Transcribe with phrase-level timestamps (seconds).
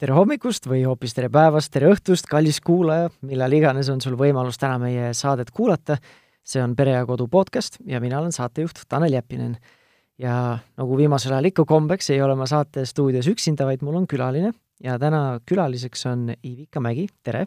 [0.00, 4.56] tere hommikust või hoopis tere päevast, tere õhtust, kallis kuulaja, millal iganes on sul võimalus
[4.60, 5.98] täna meie saadet kuulata.
[6.42, 9.58] see on Pere ja Kodu podcast ja mina olen saatejuht Tanel Jeppinen.
[10.18, 14.06] ja nagu viimasel ajal ikka kombeks, ei ole ma saate stuudios üksinda, vaid mul on
[14.06, 14.52] külaline
[14.82, 17.46] ja täna külaliseks on Ivika Mägi, tere!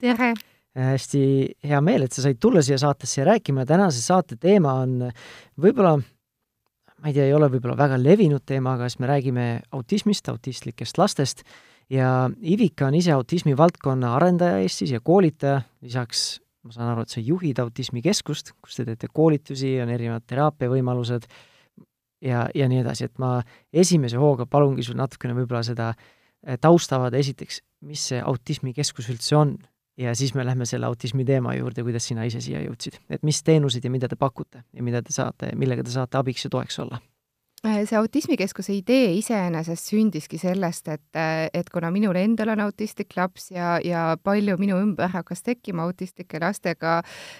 [0.00, 0.34] tere!
[0.74, 5.12] hästi hea meel, et sa said tulla siia saatesse rääkima, tänase saate teema on
[5.60, 10.28] võib-olla ma ei tea, ei ole võib-olla väga levinud teema, aga siis me räägime autismist,
[10.28, 11.44] autistlikest lastest
[11.92, 17.12] ja Ivika on ise autismi valdkonna arendaja Eestis ja koolitaja, lisaks ma saan aru, et
[17.12, 21.26] sa juhid autismikeskust, kus te teete koolitusi, on erinevad teraapiavõimalused
[22.22, 23.34] ja, ja nii edasi, et ma
[23.74, 29.56] esimese hooga palungi sul natukene võib-olla seda eh, taustavad, esiteks, mis see autismikeskus üldse on?
[30.00, 32.96] Ja siis me lähme selle autismi teema juurde, kuidas sina ise siia jõudsid.
[33.12, 36.46] et mis teenuseid ja mida te pakute ja mida te saate, millega te saate abiks
[36.46, 37.02] ja toeks olla
[37.62, 43.52] see autismikeskuse idee iseenesest sündiski sellest, et, äh, et kuna minul endal on autistlik laps
[43.54, 46.96] ja, ja palju minu ümber hakkas tekkima autistlike lastega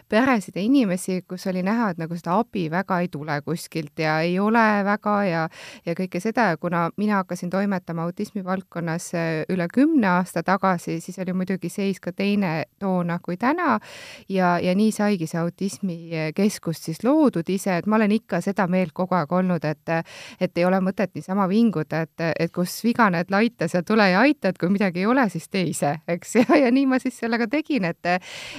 [0.09, 4.21] peresid ja inimesi, kus oli näha, et nagu seda abi väga ei tule kuskilt ja
[4.23, 5.49] ei ole väga ja,
[5.87, 6.53] ja kõike seda.
[6.53, 11.67] Ja kuna mina hakkasin toimetama autismi valdkonnas äh, üle kümne aasta tagasi, siis oli muidugi
[11.71, 13.81] seis ka teine toona kui täna.
[14.29, 18.95] Ja, ja nii saigi see autismikeskus siis loodud ise, et ma olen ikka seda meelt
[18.95, 19.97] kogu aeg olnud, et
[20.41, 24.23] et ei ole mõtet niisama vinguda, et, et kus viga näed, laita, seal tule ja
[24.27, 27.19] aita, et kui midagi ei ole, siis tee ise, eks, ja, ja nii ma siis
[27.23, 28.01] sellega tegin, et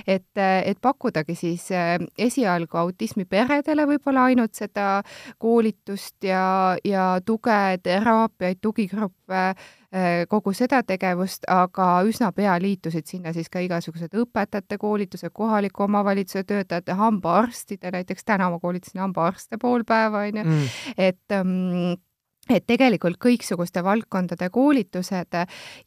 [0.07, 5.01] et, et pakkudagi siis eh, esialgu autismiperedele võib-olla ainult seda
[5.41, 9.43] koolitust ja, ja tuge, teraapiaid, tugigruppe
[10.29, 16.43] kogu seda tegevust, aga üsna pea liitusid sinna siis ka igasugused õpetajate koolitused, kohaliku omavalitsuse
[16.49, 20.73] töötajate, hambaarstide, näiteks täna ma koolitasin hambaarste pool päeva, onju, mm.
[20.97, 21.93] et um,
[22.49, 25.37] et tegelikult kõiksuguste valdkondade koolitused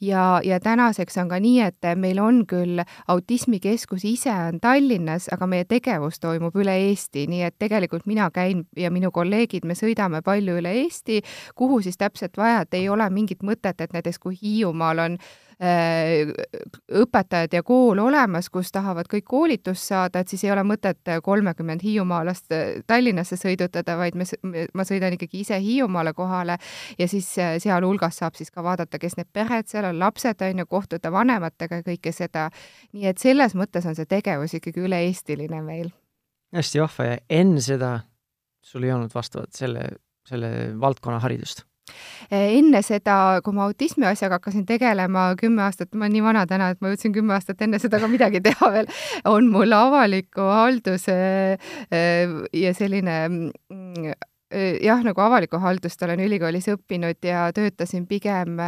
[0.01, 2.81] ja, ja tänaseks on ka nii, et meil on küll
[3.13, 8.65] autismikeskus ise on Tallinnas, aga meie tegevus toimub üle Eesti, nii et tegelikult mina käin
[8.77, 11.21] ja minu kolleegid, me sõidame palju üle Eesti,
[11.55, 15.29] kuhu siis täpselt vaja, et ei ole mingit mõtet, et näiteks kui Hiiumaal on äh,
[15.29, 21.09] Äh, õpetajad ja kool olemas, kus tahavad kõik koolitust saada, et siis ei ole mõtet
[21.25, 24.27] kolmekümmend hiiumaalast äh, Tallinnasse sõidutada, vaid me,
[24.77, 26.59] ma sõidan ikkagi ise Hiiumaale kohale
[26.99, 30.61] ja siis äh, sealhulgas saab siis ka vaadata, kes need pered seal on, lapsed on
[30.61, 32.51] ju, kohtuda vanematega ja kõike seda.
[32.93, 35.89] nii et selles mõttes on see tegevus ikkagi üle-eestiline meil.
[36.53, 37.95] hästi vahva ja enne seda
[38.61, 39.89] sul ei olnud vastavat selle,
[40.29, 41.65] selle valdkonna haridust
[42.31, 46.71] enne seda, kui ma autismi asjaga hakkasin tegelema kümme aastat, ma olen nii vana täna,
[46.75, 48.91] et ma jõudsin kümme aastat enne seda ka midagi teha veel,
[49.31, 51.19] on mul avaliku halduse
[51.57, 54.17] eh, ja selline mm,
[54.83, 58.59] jah, nagu avalikku haldust olen ülikoolis õppinud ja töötasin pigem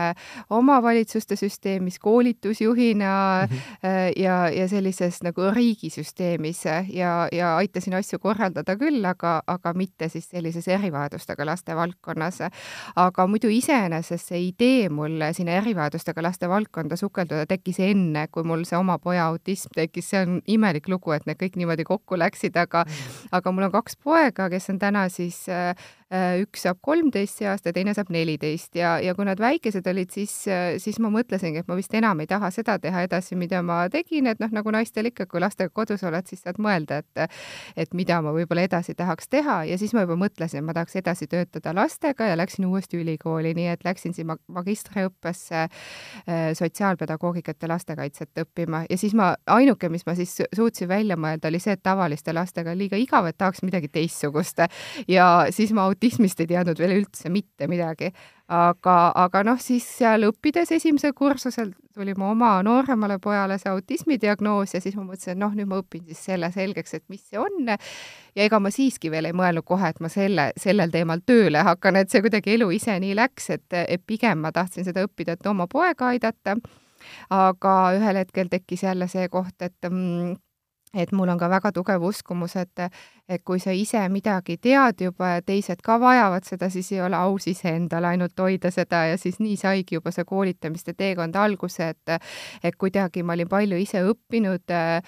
[0.51, 3.13] omavalitsuste süsteemis koolitusjuhina
[3.47, 4.13] mm -hmm.
[4.17, 10.31] ja, ja sellises nagu riigisüsteemis ja, ja aitasin asju korraldada küll, aga, aga mitte siis
[10.31, 12.39] sellises erivajadustega laste valdkonnas.
[12.97, 18.65] aga muidu iseenesest see idee mul sinna erivajadustega laste valdkonda sukelduda tekkis enne, kui mul
[18.65, 22.57] see oma poja autism tekkis, see on imelik lugu, et need kõik niimoodi kokku läksid,
[22.57, 23.29] aga mm, -hmm.
[23.33, 25.75] aga mul on kaks poega, kes on täna siis Äh, uh,
[26.09, 28.73] üks saab kolmteist see aasta, teine saab neliteist.
[28.79, 32.23] Ja, ja kui nad väikesed olid, siis, äh, siis ma mõtlesingi, et ma vist enam
[32.23, 35.73] ei taha seda teha edasi, mida ma tegin, et noh, nagu naistel ikka, kui lastega
[35.75, 37.29] kodus oled, siis saad mõelda, et
[37.77, 39.59] et mida ma võib-olla edasi tahaks teha.
[39.69, 43.53] Ja siis ma juba mõtlesin, et ma tahaks edasi töötada lastega ja läksin uuesti ülikooli,
[43.59, 48.85] nii et läksin siin magistriõppesse äh, sotsiaalpedagoogikat ja lastekaitset õppima.
[48.89, 52.73] Ja siis ma, ainuke, mis ma siis suutsin välja mõelda, oli see, et tavaliste lastega
[52.73, 54.65] on liiga igav, et tahaks midagi teistsugust.
[55.09, 58.13] Ja siis ma autismist ei teadnud veel üldse mitte midagi.
[58.49, 64.17] aga, aga noh, siis seal õppides esimesel kursusel tuli mu oma nooremale pojale see autismi
[64.23, 67.21] diagnoos ja siis ma mõtlesin, et noh, nüüd ma õpin siis selle selgeks, et mis
[67.27, 67.69] see on.
[67.69, 71.99] ja ega ma siiski veel ei mõelnud kohe, et ma selle, sellel teemal tööle hakkan,
[71.99, 75.47] et see kuidagi elu ise nii läks, et, et pigem ma tahtsin seda õppida, et
[75.47, 76.57] oma poega aidata.
[77.31, 80.39] aga ühel hetkel tekkis jälle see koht, et mm,
[80.95, 82.81] et mul on ka väga tugev uskumus, et,
[83.29, 87.17] et kui sa ise midagi tead juba ja teised ka vajavad seda, siis ei ole
[87.17, 92.17] aus iseendale ainult hoida seda ja siis nii saigi juba see koolitamiste teekond alguse, et
[92.65, 95.03] et kuidagi ma olin palju ise õppinud äh,,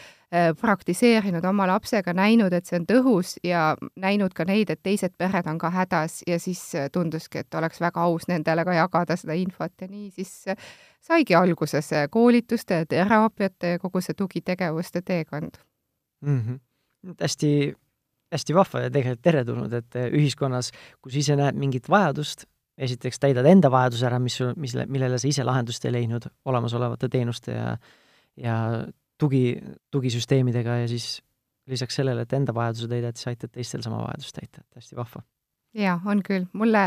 [0.61, 5.49] praktiseerinud oma lapsega, näinud, et see on tõhus ja näinud ka neid, et teised pered
[5.50, 6.61] on ka hädas ja siis
[6.93, 10.44] tunduski, et oleks väga aus nendele ka jagada seda infot ja nii siis
[11.00, 15.59] saigi alguse see koolituste, teraapiate ja kogu see tugitegevuste teekond
[16.20, 16.40] mm.
[16.40, 17.14] -hmm.
[17.20, 17.75] hästi,
[18.32, 20.72] hästi vahva ja tegelikult teretulnud, et eh, ühiskonnas,
[21.02, 22.46] kus ise näed mingit vajadust
[22.81, 27.08] esiteks täidad enda vajaduse ära, mis sul, mis, millele sa ise lahendust ei leidnud olemasolevate
[27.12, 27.76] teenuste ja
[28.40, 28.87] ja
[29.19, 31.20] tugi, tugisüsteemidega ja siis
[31.70, 35.23] lisaks sellele, et enda vajaduse täidad, siis aitad teistel sama vajadust täita, et hästi vahva.
[35.76, 36.46] jaa, on küll.
[36.52, 36.87] mulle,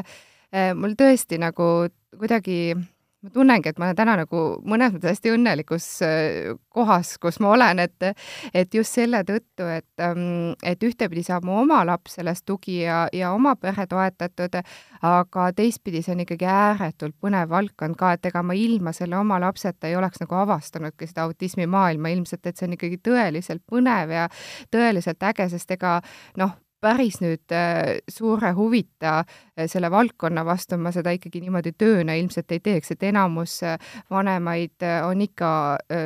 [0.75, 1.69] mul tõesti nagu
[2.17, 2.75] kuidagi
[3.23, 7.53] ma tunnengi, et ma olen täna nagu mõnes mõttes hästi õnnelikus äh, kohas, kus ma
[7.55, 8.09] olen, et
[8.53, 13.05] et just selle tõttu, et, ähm, et ühtepidi saab mu oma laps sellest tugi ja,
[13.15, 14.59] ja oma pere toetatud,
[15.07, 19.39] aga teistpidi see on ikkagi ääretult põnev valdkond ka, et ega ma ilma selle oma
[19.43, 24.27] lapseta ei oleks nagu avastanudki seda autismimaailma ilmselt, et see on ikkagi tõeliselt põnev ja
[24.73, 25.99] tõeliselt äge, sest ega
[26.41, 32.15] noh, päris nüüd äh, suure huvita äh, selle valdkonna vastu ma seda ikkagi niimoodi tööna
[32.19, 33.77] ilmselt ei teeks, et enamus äh,
[34.11, 35.49] vanemaid on ikka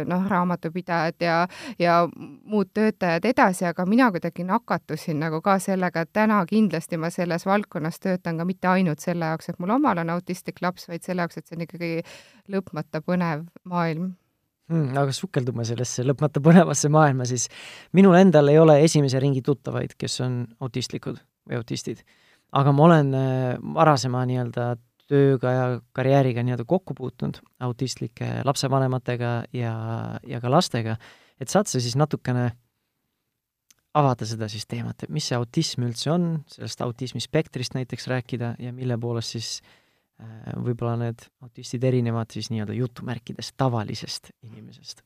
[0.09, 1.37] noh, raamatupidajad ja,
[1.79, 7.11] ja muud töötajad edasi, aga mina kuidagi nakatusin nagu ka sellega, et täna kindlasti ma
[7.13, 11.05] selles valdkonnas töötan ka mitte ainult selle jaoks, et mul omal on autistlik laps, vaid
[11.05, 11.91] selle jaoks, et see on ikkagi
[12.53, 14.15] lõpmata põnev maailm
[14.71, 14.97] mm,.
[14.99, 17.47] aga sukeldume sellesse lõpmata põnevasse maailma, siis
[17.97, 22.03] minul endal ei ole esimese ringi tuttavaid, kes on autistlikud või autistid.
[22.51, 24.75] aga ma olen äh, varasema nii-öelda
[25.07, 25.65] tööga ja
[25.95, 29.73] karjääriga nii-öelda kokku puutunud autistlike lapsevanematega ja,
[30.27, 30.97] ja ka lastega,
[31.39, 32.49] et saad sa siis natukene
[33.97, 38.73] avada seda siis teemat, et mis see autism üldse on, sellest autismispektrist näiteks rääkida ja
[38.75, 39.86] mille poolest siis äh,
[40.65, 45.03] võib-olla need autistid erinevad siis nii-öelda jutumärkides tavalisest inimesest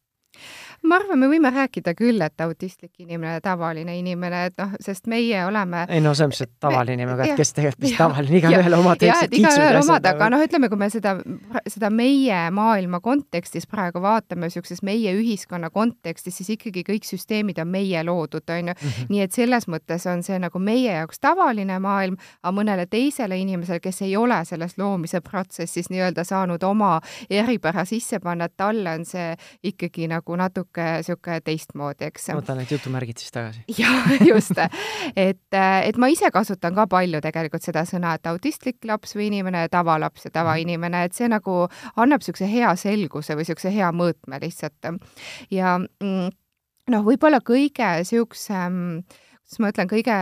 [0.88, 5.44] ma arvan, me võime rääkida küll, et autistlik inimene, tavaline inimene, et noh, sest meie
[5.46, 8.76] oleme ei no selles mõttes, et tavaline inimene, aga et kes tegelikult, mis tavaline, igaühel
[8.78, 10.08] omad väiksed kiksud ja asjad.
[10.14, 11.14] aga noh, ütleme, kui me seda,
[11.70, 17.70] seda meie maailma kontekstis praegu vaatame, niisuguses meie ühiskonna kontekstis, siis ikkagi kõik süsteemid on
[17.70, 18.78] meie loodud, on ju.
[18.82, 19.12] Mhm.
[19.12, 23.80] nii et selles mõttes on see nagu meie jaoks tavaline maailm, aga mõnele teisele inimesele,
[23.84, 26.98] kes ei ole selles loomise protsessis nii-öelda saanud oma
[27.30, 32.30] eripära sisse panna, et talle on see ikkagi nagu nagu natuke niisugune teistmoodi, eks.
[32.32, 33.64] ma võtan need jutumärgid siis tagasi.
[33.82, 34.62] jah, just.
[35.16, 39.66] et, et ma ise kasutan ka palju tegelikult seda sõna, et autistlik laps või inimene,
[39.74, 41.66] tavalaps ja tavainimene, et see nagu
[41.96, 44.94] annab niisuguse hea selguse või niisuguse hea mõõtme lihtsalt.
[45.52, 46.32] ja mm,
[46.94, 49.04] noh, võib-olla kõige niisugusem,
[49.42, 50.18] kuidas ma ütlen, kõige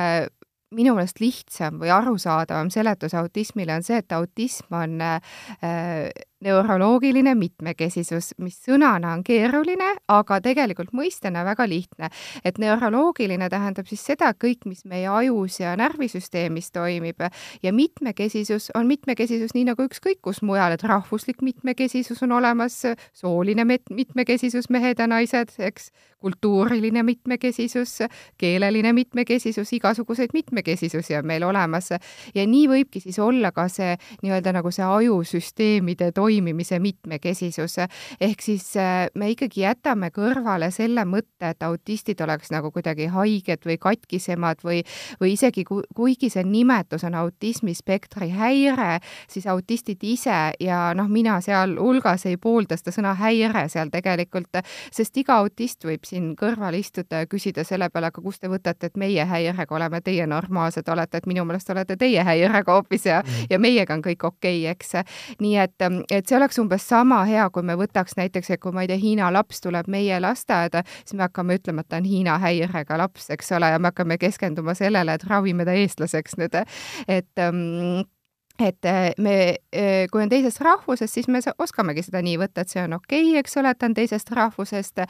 [0.75, 6.11] minu meelest lihtsam või arusaadavam seletus autismile on see, et autism on äh,
[6.43, 12.09] neuroloogiline mitmekesisus, mis sõnana on keeruline, aga tegelikult mõistena väga lihtne.
[12.43, 17.19] et neuroloogiline tähendab siis seda kõik, mis meie ajus ja närvisüsteemis toimib.
[17.63, 22.83] Ja mitmekesisus on mitmekesisus nii nagu ükskõik kus mujal, et rahvuslik mitmekesisus on olemas,
[23.13, 27.99] sooline mitmekesisus, mehed ja naised, eks, kultuuriline mitmekesisus,
[28.37, 31.89] keeleline mitmekesisus, igasuguseid mitmekesisusi on meil olemas.
[32.35, 37.75] Ja nii võibki siis olla ka see nii-öelda nagu see ajusüsteemide toimimine toimimise mitmekesisus.
[38.21, 43.65] ehk siis äh, me ikkagi jätame kõrvale selle mõtte, et autistid oleks nagu kuidagi haiged
[43.65, 44.83] või katkisemad või,
[45.21, 48.99] või isegi ku, kuigi see nimetus on autismispektri häire,
[49.29, 54.61] siis autistid ise ja noh, mina sealhulgas ei poolda seda sõna häire seal tegelikult,
[54.91, 58.91] sest iga autist võib siin kõrval istuda ja küsida selle peale, aga kust te võtate,
[58.91, 63.23] et meie häirega oleme, teie normaalsed olete, et minu meelest olete teie häirega hoopis ja
[63.23, 64.93] mm., ja meiega on kõik okei okay,, eks.
[65.41, 68.83] nii et, et see oleks umbes sama hea, kui me võtaks näiteks, et kui ma
[68.83, 72.37] ei tea, Hiina laps tuleb meie lasteaeda, siis me hakkame ütlema, et ta on Hiina
[72.41, 76.57] häirega laps, eks ole, ja me hakkame keskenduma sellele, et ravime ta eestlaseks nüüd,
[77.07, 78.03] et um,
[78.59, 82.73] et äh, me, äh, kui on teisest rahvusest, siis me oskamegi seda nii võtta, et
[82.73, 85.03] see on okei okay,, eks ole, et ta on teisest rahvusest.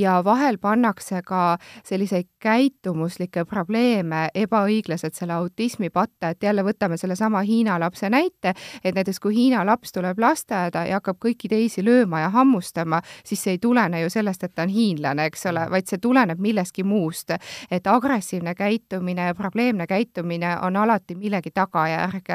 [0.00, 7.42] Ja vahel pannakse ka selliseid käitumuslikke probleeme ebaõiglaselt selle autismi patta, et jälle võtame sellesama
[7.44, 12.24] Hiina lapse näite, et näiteks kui Hiina laps tuleb lasteaeda ja hakkab kõiki teisi lööma
[12.24, 15.90] ja hammustama, siis see ei tulene ju sellest, et ta on hiinlane, eks ole, vaid
[15.90, 17.32] see tuleneb millestki muust.
[17.70, 22.28] et agressiivne käitumine ja probleemne käitumine on alati millegi tagajärg.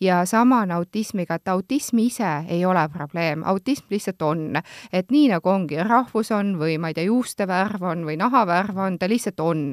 [0.00, 4.60] Ja ja sama on autismiga, et autism ise ei ole probleem, autism lihtsalt on.
[4.92, 8.78] et nii nagu ongi, rahvus on või ma ei tea, juuste värv on või nahavärv
[8.86, 9.64] on, ta lihtsalt on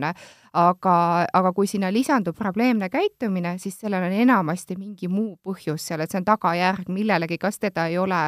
[0.54, 6.04] aga, aga kui sinna lisandub probleemne käitumine, siis sellel on enamasti mingi muu põhjus seal,
[6.04, 8.20] et see on tagajärg millelegi, kas teda ei ole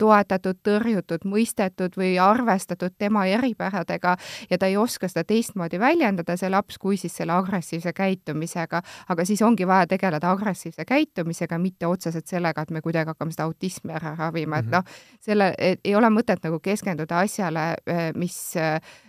[0.00, 4.16] toetatud, tõrjutud, mõistetud või arvestatud tema eripäradega
[4.50, 8.82] ja ta ei oska seda teistmoodi väljendada, see laps, kui siis selle agressiivse käitumisega.
[9.08, 13.44] aga siis ongi vaja tegeleda agressiivse käitumisega, mitte otseselt sellega, et me kuidagi hakkame seda
[13.44, 14.72] autismi ära ravima, et mhm.
[14.72, 14.84] noh,
[15.20, 15.52] selle,
[15.84, 17.74] ei ole mõtet nagu keskenduda asjale,
[18.16, 18.56] mis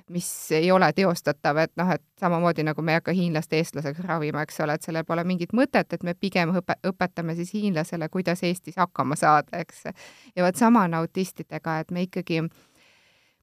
[0.10, 4.46] mis ei ole teostatav, et noh, et samamoodi nagu me ei hakka hiinlast eestlaseks ravima,
[4.46, 8.44] eks ole, et sellel pole mingit mõtet, et me pigem õpe-, õpetame siis hiinlasele, kuidas
[8.44, 9.84] Eestis hakkama saada, eks.
[10.36, 12.42] ja vot sama on autistidega, et me ikkagi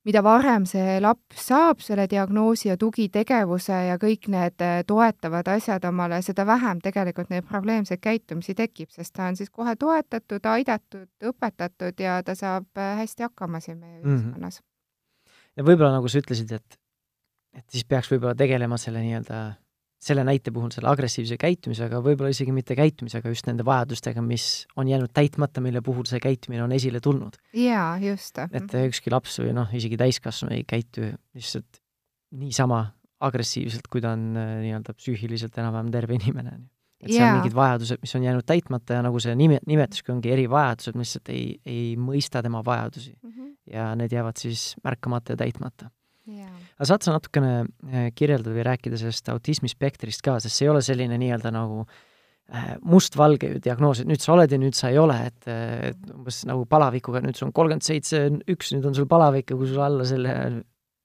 [0.05, 5.85] mida varem see laps saab selle diagnoosi ja tugitegevuse ja kõik need äh, toetavad asjad
[5.89, 11.09] omale, seda vähem tegelikult neid probleemseid käitumisi tekib, sest ta on siis kohe toetatud, aidatud,
[11.33, 14.63] õpetatud ja ta saab äh, hästi hakkama siin meie mm -hmm.
[15.57, 16.81] Ja võib-olla nagu sa ütlesid, et,
[17.59, 19.45] et siis peaks võib-olla tegelema selle nii-öelda
[20.05, 24.91] selle näite puhul selle agressiivse käitumisega, võib-olla isegi mitte käitumisega, just nende vajadustega, mis on
[24.91, 27.39] jäänud täitmata, mille puhul see käitumine on esile tulnud.
[27.57, 28.43] jaa, just.
[28.45, 31.81] et ükski laps või noh, isegi täiskasvanu ei käitu lihtsalt
[32.37, 32.85] niisama
[33.25, 36.59] agressiivselt, kui ta on äh, nii-öelda psüühiliselt enam-vähem terve inimene.
[37.05, 40.33] Et seal on mingid vajadused, mis on jäänud täitmata ja nagu see nime, nimetuski ongi
[40.35, 43.31] erivajadused, mis lihtsalt ei, ei mõista tema vajadusi mm.
[43.31, 43.53] -hmm.
[43.75, 45.91] ja need jäävad siis märkamata ja täitmata
[46.75, 50.83] aga saad sa natukene äh, kirjeldada või rääkida sellest autismispektrist ka, sest see ei ole
[50.85, 55.01] selline nii-öelda nagu äh, mustvalge ju diagnoos, et nüüd sa oled ja nüüd sa ei
[55.01, 55.49] ole, et,
[55.91, 59.59] et umbes nagu palavikuga, nüüd sul on kolmkümmend seitse, üks, nüüd on sul palavik ja
[59.61, 60.37] kui sul alla selle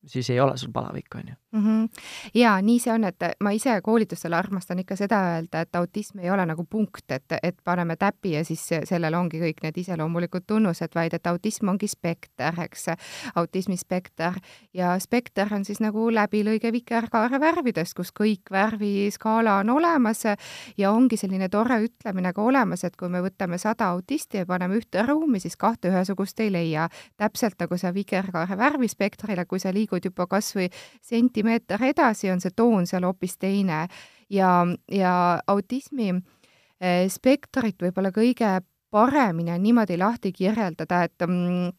[0.05, 1.63] siis ei ole sul palavik, on ju mm.
[1.65, 1.89] -hmm.
[2.33, 6.31] ja nii see on, et ma ise koolitustel armastan ikka seda öelda, et autism ei
[6.31, 10.95] ole nagu punkt, et, et paneme täpi ja siis sellel ongi kõik need iseloomulikud tunnused,
[10.95, 12.85] vaid et autism ongi spekter, eks,
[13.35, 14.33] autismispekter
[14.73, 20.23] ja spekter on siis nagu läbilõige vikerkaare värvidest, kus kõik värviskaala on olemas
[20.77, 24.75] ja ongi selline tore ütlemine ka olemas, et kui me võtame sada autisti ja paneme
[24.75, 26.89] ühte ruumi, siis kahte ühesugust ei leia.
[27.17, 32.41] täpselt nagu sa vikerkaare värvispektrile, kui sa liigud juba kas või senti sentimeeter edasi on
[32.41, 33.87] see toon seal hoopis teine.
[34.29, 38.59] Ja, ja autismi eh, spektrit võib-olla kõige
[38.91, 41.71] paremini on niimoodi lahti kirjeldada, et mm,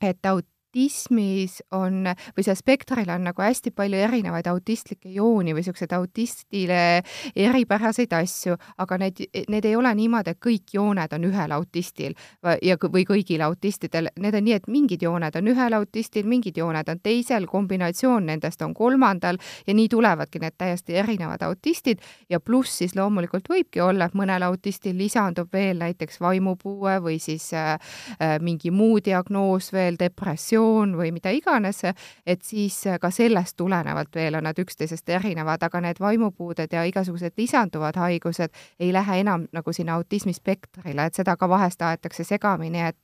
[0.00, 5.64] et aut-, autismis on või seal spektril on nagu hästi palju erinevaid autistlikke jooni või
[5.64, 7.02] niisuguseid autistile
[7.36, 12.14] eripäraseid asju, aga need, need ei ole niimoodi, et kõik jooned on ühel autistil
[12.62, 16.88] ja, või kõigil autistidel, need on nii, et mingid jooned on ühel autistil, mingid jooned
[16.88, 21.98] on teisel, kombinatsioon nendest on kolmandal ja nii tulevadki need täiesti erinevad autistid.
[22.30, 27.50] Ja pluss siis loomulikult võibki olla, et mõnel autistil lisandub veel näiteks vaimupuue või siis
[27.54, 27.74] äh,
[28.20, 31.82] äh mingi muu diagnoos veel, depressioon, depressioon või mida iganes,
[32.26, 37.32] et siis ka sellest tulenevalt veel on nad üksteisest erinevad, aga need vaimupuuded ja igasugused
[37.36, 38.50] lisanduvad haigused
[38.80, 43.00] ei lähe enam nagu sinna autismispektrile, et seda ka vahest aetakse segamini, et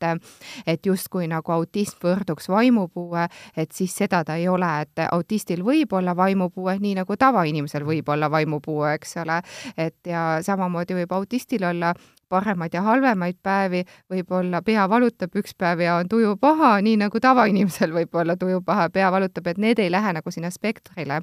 [0.66, 5.92] et justkui nagu autism võrduks vaimupuue, et siis seda ta ei ole, et autistil võib
[5.92, 9.40] olla vaimupuue, nii nagu tavainimesel võib olla vaimupuue, eks ole,
[9.76, 11.94] et ja samamoodi võib autistil olla
[12.28, 17.21] paremaid ja halvemaid päevi, võib-olla pea valutab üks päev ja on tuju paha, nii nagu
[17.23, 21.21] tavainimesel võib olla tuju paha, pea valutab, et need ei lähe nagu sinna spektrile.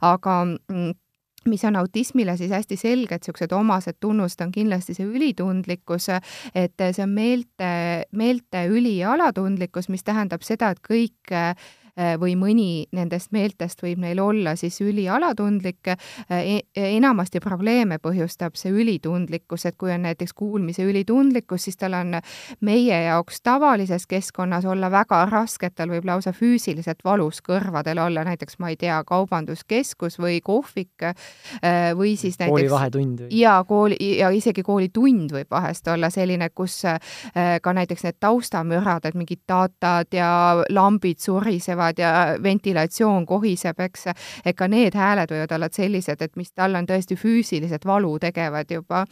[0.00, 0.92] aga mm,
[1.48, 6.08] mis on autismile siis hästi selged niisugused omased tunnused, on kindlasti see ülitundlikkus,
[6.54, 7.70] et see on meelte,
[8.12, 11.34] meelte üli- ja alatundlikkus, mis tähendab seda, et kõik
[12.20, 16.58] või mõni nendest meeltest võib neil olla siis ülialatundlik e.
[16.74, 22.18] enamasti probleeme põhjustab see ülitundlikkus, et kui on näiteks kuulmise ülitundlikkus, siis tal on
[22.66, 28.24] meie jaoks tavalises keskkonnas olla väga raske, et tal võib lausa füüsiliselt valus kõrvadel olla,
[28.26, 33.98] näiteks ma ei tea, kaubanduskeskus või kohvik äh, või siis näiteks kooli vahetund jaa, kooli
[34.18, 36.82] ja isegi koolitund võib vahest olla selline, kus
[37.62, 40.28] ka näiteks need taustamürad, et mingid datad ja
[40.72, 44.06] lambid surisevad, kõlavad ja ventilatsioon kohiseb, eks,
[44.44, 48.70] et ka need hääled võivad olla sellised, et mis talle on tõesti füüsiliselt valu tegevad
[48.70, 49.06] juba.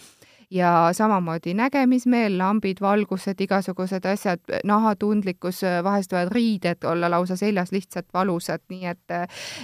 [0.52, 8.10] Ja samamoodi nägemismeel, lambid, valgused, igasugused asjad, nahatundlikkus, vahest võivad riided olla lausa seljas lihtsalt
[8.12, 9.16] valusad, nii et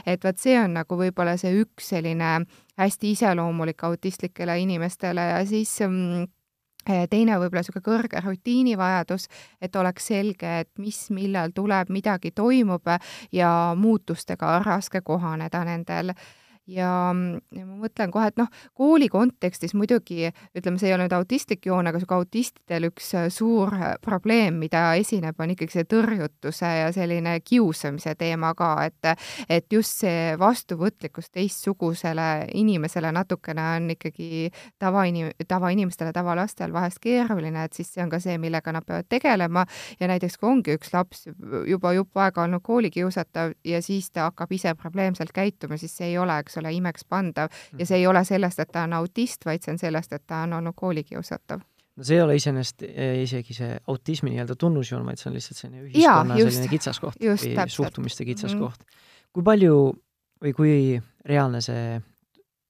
[0.07, 2.47] et vot see on nagu võib-olla see üks selline
[2.81, 6.25] hästi iseloomulik autistlikele inimestele ja siis mm,
[7.11, 9.29] teine võib-olla niisugune kõrge rutiinivajadus,
[9.61, 12.89] et oleks selge, et mis, millal tuleb, midagi toimub
[13.33, 16.15] ja muutustega on raske kohaneda nendel
[16.69, 16.91] ja,
[17.55, 21.67] ja ma mõtlen kohe, et noh, kooli kontekstis muidugi ütleme, see ei ole nüüd autistlik
[21.67, 26.73] joon, aga sihuke autistidel üks äh, suur äh, probleem, mida esineb, on ikkagi see tõrjutuse
[26.83, 29.13] ja selline kiusamise teema ka, et
[29.49, 34.51] et just see vastuvõtlikkus teistsugusele inimesele natukene on ikkagi
[34.83, 39.65] tavainim-, tavainimestele, tavalastel vahest keeruline, et siis see on ka see, millega nad peavad tegelema.
[40.01, 41.27] Ja näiteks kui ongi üks laps
[41.69, 46.19] juba jupp aega olnud koolikiusatav ja siis ta hakkab ise probleemselt käituma, siis see ei
[46.19, 49.75] ole, eks ole, imekspandav ja see ei ole sellest, et ta on autist, vaid see
[49.75, 51.63] on sellest, et ta on olnud koolikiusatav.
[51.99, 55.59] No see ei ole iseenesest eh, isegi see autismi nii-öelda tunnusjoon, vaid see on lihtsalt
[55.59, 57.75] selline ühiskonna ja, just, selline kitsaskoht või täpselt.
[57.75, 58.85] suhtumiste kitsaskoht.
[58.85, 59.07] Mm.
[59.35, 59.79] kui palju
[60.45, 60.75] või kui
[61.27, 61.99] reaalne see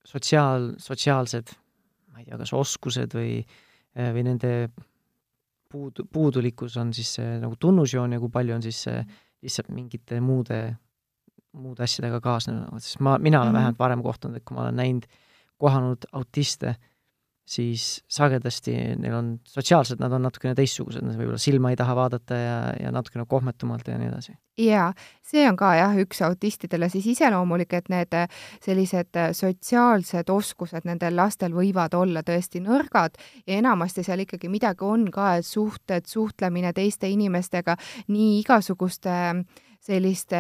[0.08, 1.52] sotsiaal, sotsiaalsed,
[2.12, 3.42] ma ei tea, kas oskused või,
[3.92, 4.52] või nende
[5.68, 9.02] puudu, puudulikkus on siis see nagu tunnusjoon ja kui palju on siis see
[9.44, 10.62] lihtsalt mingite muude,
[11.56, 13.58] muude asjadega kaasnenud, sest ma, mina olen mm -hmm.
[13.58, 15.08] vähemalt varem kohtunud, et kui ma olen näinud,
[15.58, 16.76] kohanud autiste,
[17.48, 22.36] siis sagedasti neil on sotsiaalselt, nad on natukene teistsugused, nad võib-olla silma ei taha vaadata
[22.36, 24.34] ja, ja natukene kohmetumalt ja nii edasi.
[24.58, 24.92] jaa,
[25.24, 28.16] see on ka jah, üks autistidele siis iseloomulik, et need
[28.64, 35.08] sellised sotsiaalsed oskused nendel lastel võivad olla tõesti nõrgad ja enamasti seal ikkagi midagi on
[35.14, 37.76] ka, et suhted, suhtlemine teiste inimestega,
[38.08, 40.38] nii igasuguste äh, selliste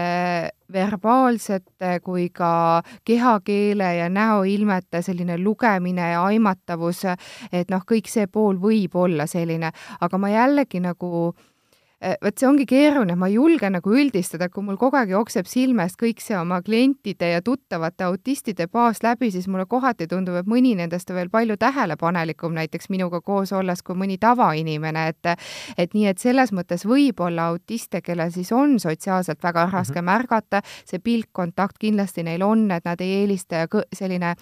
[0.72, 7.04] verbaalsete kui ka kehakeele ja näoilmete selline lugemine ja aimatavus,
[7.52, 11.57] et noh, kõik see pool võib olla selline, aga ma jällegi nagu äh,
[11.98, 15.98] vot see ongi keeruline, ma ei julge nagu üldistada, kui mul kogu aeg jookseb silmest
[15.98, 20.76] kõik see oma klientide ja tuttavate autistide baas läbi, siis mulle kohati tundub, et mõni
[20.78, 25.32] nendest on veel palju tähelepanelikum näiteks minuga koos olles kui mõni tavainimene, et
[25.78, 29.98] et nii, et selles mõttes võib olla autiste, kellel siis on sotsiaalselt väga raske mm
[29.98, 30.12] -hmm.
[30.12, 34.34] märgata, see pilkkontakt kindlasti neil on, et nad ei eelista selline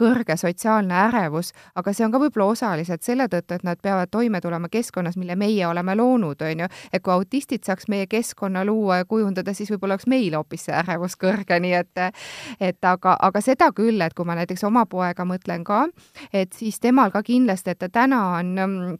[0.00, 4.40] kõrge sotsiaalne ärevus, aga see on ka võib-olla osaliselt selle tõttu, et nad peavad toime
[4.40, 6.70] tulema keskkonnas, mille meie oleme loonud, on ju.
[6.92, 10.76] et kui autistid saaks meie keskkonna luua ja kujundada, siis võib-olla oleks meil hoopis see
[10.76, 12.04] ärevus kõrge, nii et
[12.60, 15.86] et aga, aga seda küll, et kui ma näiteks oma poega mõtlen ka,
[16.32, 18.98] et siis temal ka kindlasti, et ta täna on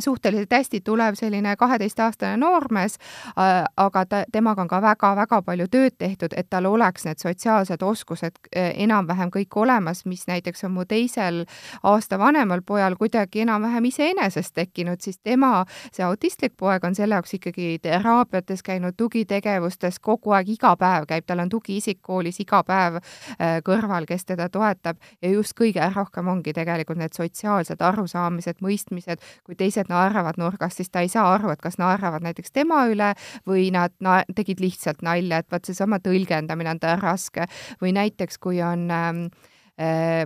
[0.00, 2.98] suhteliselt hästi tulev selline kaheteistaastane noormees,
[3.38, 7.82] äh, aga ta, temaga on ka väga-väga palju tööd tehtud, et tal oleks need sotsiaalsed
[7.82, 11.44] oskused äh, enam-vähem kõik olemas, mis näiteks on mu teisel
[11.82, 17.34] aasta vanemal pojal kuidagi enam-vähem iseenesest tekkinud, siis tema, see autistlik poeg on selle jaoks
[17.38, 22.98] ikkagi teraapiates käinud, tugitegevustes kogu aeg, iga päev käib, tal on tugiisik koolis iga päev
[23.00, 29.22] äh, kõrval, kes teda toetab ja just kõige rohkem ongi tegelikult need sotsiaalsed arusaamised, mõistmised,
[29.44, 32.86] kui teised teised naeravad nurgas, siis ta ei saa aru, et kas naeravad näiteks tema
[32.88, 33.14] üle
[33.46, 37.46] või nad na-, tegid lihtsalt nalja, et vot seesama tõlgendamine on tal raske.
[37.80, 39.30] või näiteks, kui on Äh,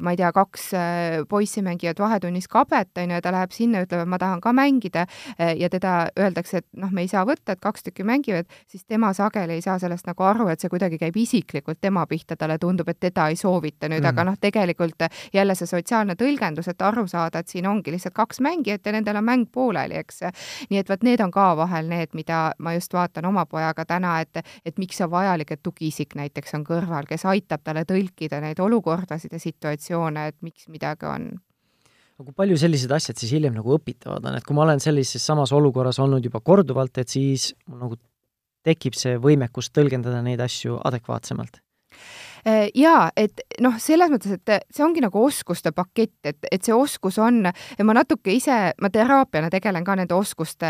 [0.00, 3.80] ma ei tea, kaks äh, poissi mängivad vahetunnis kabet, on ju, ja ta läheb sinna,
[3.86, 5.06] ütleb, et ma tahan ka mängida
[5.40, 8.84] äh, ja teda öeldakse, et noh, me ei saa võtta, et kaks tükki mängivad, siis
[8.84, 12.58] tema sageli ei saa sellest nagu aru, et see kuidagi käib isiklikult tema pihta, talle
[12.60, 16.84] tundub, et teda ei soovita nüüd mm, aga noh, tegelikult jälle see sotsiaalne tõlgendus, et
[16.84, 20.20] aru saada, et siin ongi lihtsalt kaks mängijat ja nendel on mäng pooleli, eks.
[20.68, 24.18] nii et vot need on ka vahel need, mida ma just vaatan oma pojaga täna,
[24.20, 28.60] et, et miks on vajalik, et tugiisik näiteks on kõrval, kes aitab talle tõlkida neid
[28.60, 31.30] olukordasid ja situatsioone, et miks midagi on
[32.18, 35.24] no kui palju sellised asjad siis hiljem nagu õpitavad on, et kui ma olen sellises
[35.24, 37.98] samas olukorras olnud juba korduvalt, et siis nagu
[38.66, 41.62] tekib see võimekus tõlgendada neid asju adekvaatsemalt?
[42.48, 46.72] Äh, jaa, et noh, selles mõttes, et see ongi nagu oskuste pakett, et, et see
[46.72, 50.68] oskus on ja ma natuke ise, ma teraapiana tegelen ka nende oskuste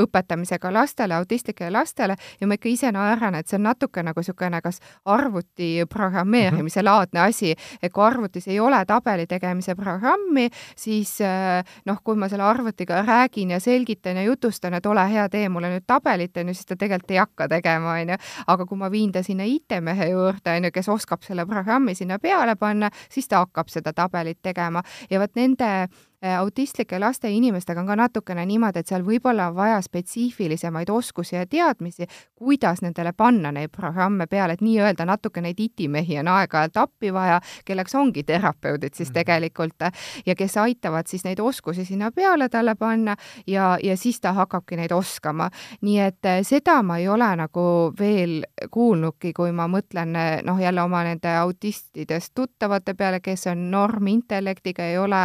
[0.00, 4.60] õpetamisega lastele, autistlikele lastele ja ma ikka ise naeran, et see on natuke nagu niisugune
[4.62, 4.78] kas
[5.10, 7.50] arvuti programmeerimise laadne asi,
[7.82, 10.46] et kui arvutis ei ole tabeli tegemise programmi,
[10.78, 15.26] siis äh, noh, kui ma selle arvutiga räägin ja selgitan ja jutustan, et ole hea,
[15.28, 18.20] tee mulle nüüd tabelit, on ju, siis ta tegelikult ei hakka tegema, on ju.
[18.54, 22.18] aga kui ma viin ta sinna IT-mehe juurde, on ju, kes oskab selle programmi sinna
[22.18, 24.82] peale panna, siis ta hakkab seda tabelit tegema.
[25.10, 25.88] Ja vot nende
[26.22, 31.36] autistlike laste ja inimestega on ka natukene niimoodi, et seal võib-olla on vaja spetsiifilisemaid oskusi
[31.36, 36.78] ja teadmisi, kuidas nendele panna neid programme peale, et nii-öelda natuke neid itimehi on aeg-ajalt
[36.78, 39.14] appi vaja, kelleks ongi terapeudid siis mhm.
[39.14, 39.88] tegelikult
[40.26, 44.76] ja kes aitavad siis neid oskusi sinna peale talle panna ja, ja siis ta hakkabki
[44.76, 45.50] neid oskama.
[45.80, 47.66] nii et äh, seda ma ei ole nagu
[47.98, 54.86] veel kuulnudki, kui ma mõtlen noh, jälle oma nende autistidest tuttavate peale, kes on normintellektiga,
[54.86, 55.22] ei ole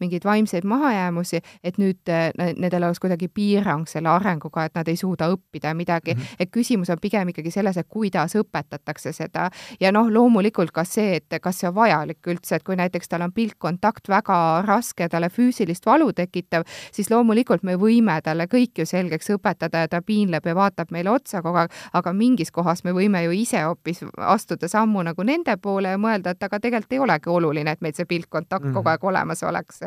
[0.00, 4.96] mingid vaimseid mahajäämusi, et nüüd äh, nendel oleks kuidagi piirang selle arenguga, et nad ei
[4.96, 6.20] suuda õppida midagi mm.
[6.20, 6.36] -hmm.
[6.38, 11.16] et küsimus on pigem ikkagi selles, et kuidas õpetatakse seda ja noh, loomulikult ka see,
[11.16, 15.28] et kas see on vajalik üldse, et kui näiteks tal on pilkkontakt väga raske, talle
[15.28, 20.46] füüsilist valu tekitav, siis loomulikult me võime talle kõik ju selgeks õpetada ja ta piinleb
[20.46, 24.68] ja vaatab meile otsa kogu aeg, aga mingis kohas me võime ju ise hoopis astuda
[24.68, 28.08] sammu nagu nende poole ja mõelda, et aga tegelikult ei olegi oluline, et meil see
[28.08, 29.82] pilkkontakt kogu aeg olemas oleks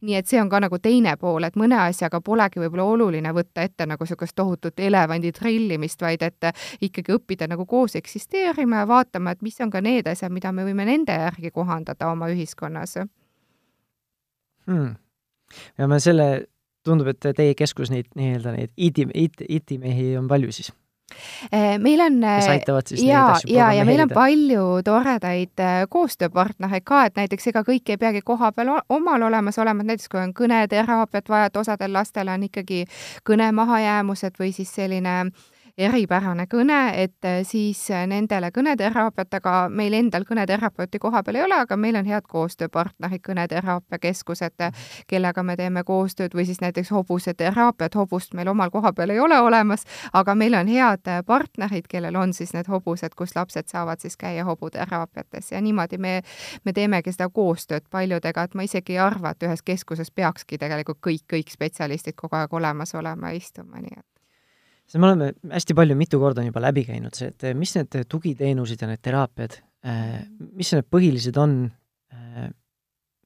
[0.00, 3.64] nii et see on ka nagu teine pool, et mõne asjaga polegi võib-olla oluline võtta
[3.66, 9.34] ette nagu niisugust tohutut elevandi trillimist, vaid et ikkagi õppida nagu koos eksisteerima ja vaatama,
[9.34, 12.98] et mis on ka need asjad, mida me võime nende järgi kohandada oma ühiskonnas
[14.66, 14.94] hmm..
[15.78, 16.28] ja me selle,
[16.86, 20.72] tundub, et teie keskus neid nii-öelda neid iti, iti, itimehi on palju siis?
[21.80, 22.18] Meil on
[23.02, 28.20] ja, ja, ja meil on palju toredaid koostööpartnereid ka, et näiteks ega kõik ei peagi
[28.24, 32.84] kohapeal omal olemas olema, et näiteks kui on kõneteraapiat vaja, et osadel lastel on ikkagi
[33.28, 39.52] kõne mahajäämused või siis selline äh, eripärane kõne, et äh, siis äh, nendele kõneteraapiat, aga
[39.70, 45.42] meil endal kõneterapeuti koha peal ei ole, aga meil on head koostööpartnerid, kõneteraapiakeskused, äh, kellega
[45.46, 49.86] me teeme koostööd või siis näiteks hobuseteraapiat, hobust meil omal koha peal ei ole olemas,
[50.12, 54.44] aga meil on head partnerid, kellel on siis need hobused, kus lapsed saavad siis käia
[54.48, 56.20] hobuteraapiates ja niimoodi me,
[56.64, 60.98] me teemegi seda koostööd paljudega, et ma isegi ei arva, et ühes keskuses peakski tegelikult
[61.06, 64.17] kõik, kõik spetsialistid kogu aeg olemas olema ja istuma, nii et
[64.88, 67.98] sest me oleme hästi palju, mitu korda on juba läbi käinud see, et mis need
[68.08, 70.16] tugiteenused ja need teraapiad, äh,
[70.56, 71.60] mis need põhilised on,
[72.14, 72.48] äh,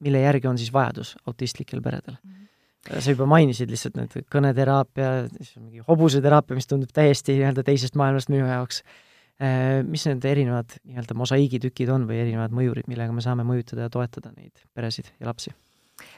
[0.03, 2.19] mille järgi on siis vajadus autistlikel peredel?
[2.19, 2.99] -hmm.
[2.99, 8.29] sa juba mainisid lihtsalt need kõneteraapia, siis mingi hobuseteraapia, mis tundub täiesti nii-öelda teisest maailmast
[8.29, 8.83] minu jaoks.
[9.87, 14.29] mis need erinevad nii-öelda mosaiigitükid on või erinevad mõjurid, millega me saame mõjutada ja toetada
[14.37, 15.51] neid peresid ja lapsi?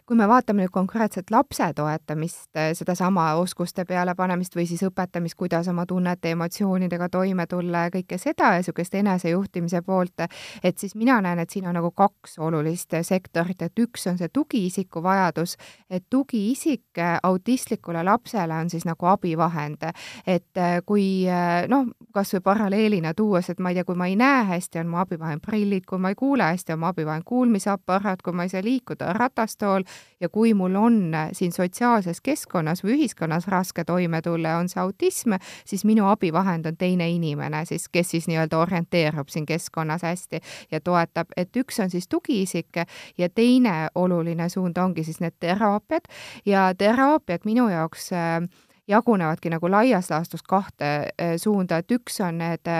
[0.05, 5.67] Kui me vaatame nüüd konkreetselt lapse toetamist, eh, sedasama oskuste pealepanemist või siis õpetamist, kuidas
[5.67, 10.27] oma tunnete, emotsioonidega toime tulla ja kõike seda ja niisugust enesejuhtimise poolt,
[10.63, 14.29] et siis mina näen, et siin on nagu kaks olulist sektorit, et üks on see
[14.29, 15.55] tugiisiku vajadus,
[15.89, 19.89] et tugiisik autistlikule lapsele on siis nagu abivahend.
[20.27, 24.07] et eh, kui eh, noh, kas või paralleelina tuues, et ma ei tea, kui ma
[24.07, 27.23] ei näe hästi, on mu abivahend prillid, kui ma ei kuule hästi, on mu abivahend
[27.25, 29.83] kuulmisaparaat, kui ma ei saa liikuda ratastool,
[30.19, 34.69] ja kui mul on äh, siin sotsiaalses keskkonnas või ühiskonnas raske toime tulla ja on
[34.71, 40.05] see autism, siis minu abivahend on teine inimene siis, kes siis nii-öelda orienteerub siin keskkonnas
[40.07, 42.83] hästi ja toetab, et üks on siis tugiisik
[43.17, 46.07] ja teine oluline suund ongi siis need teraapiad.
[46.45, 48.41] Ja teraapiad minu jaoks äh,
[48.87, 50.85] jagunevadki nagu laias laastus kahte
[51.21, 52.71] äh, suunda, et üks on need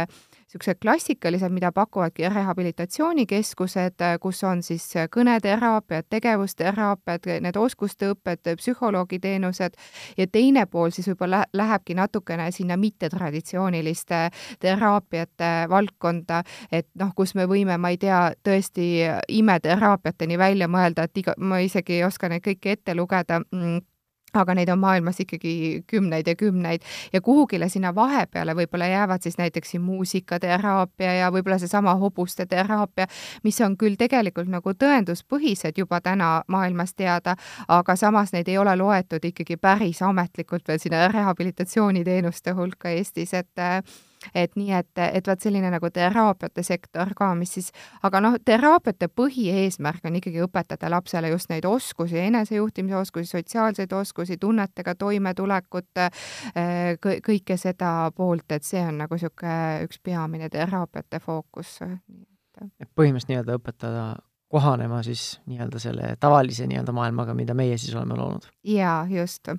[0.56, 9.76] niisugused klassikalised, mida pakuvadki rehabilitatsioonikeskused, kus on siis kõneteraapiad, tegevusteraapiad, need oskuste õpped, psühholoogiteenused
[10.18, 17.46] ja teine pool siis võib-olla lähebki natukene sinna mittetraditsiooniliste teraapiate valdkonda, et noh, kus me
[17.46, 22.46] võime, ma ei tea, tõesti imeteraapiateni välja mõelda, et iga, ma isegi ei oska neid
[22.46, 23.84] kõiki ette lugeda mm,
[24.36, 26.86] aga neid on maailmas ikkagi kümneid ja kümneid.
[27.14, 33.08] Ja kuhugile sinna vahepeale võib-olla jäävad siis näiteks muusikateraapia ja võib-olla seesama hobuste teraapia,
[33.44, 37.36] mis on küll tegelikult nagu tõenduspõhised juba täna maailmas teada,
[37.68, 43.66] aga samas neid ei ole loetud ikkagi päris ametlikult veel sinna rehabilitatsiooniteenuste hulka Eestis, et
[44.34, 47.72] et nii, et, et vaat selline nagu teraapiate sektor ka, mis siis,
[48.04, 54.38] aga noh, teraapiate põhieesmärk on ikkagi õpetada lapsele just neid oskusi, enesejuhtimise oskusi, sotsiaalseid oskusi,
[54.42, 61.80] tunnetega toimetulekut, äh, kõike seda poolt, et see on nagu niisugune üks peamine teraapiate fookus.
[62.96, 64.04] põhimõtteliselt nii-öelda õpetada
[64.52, 68.48] kohanema siis nii-öelda selle tavalise nii-öelda maailmaga, mida meie siis oleme loonud.
[68.64, 69.50] jaa, just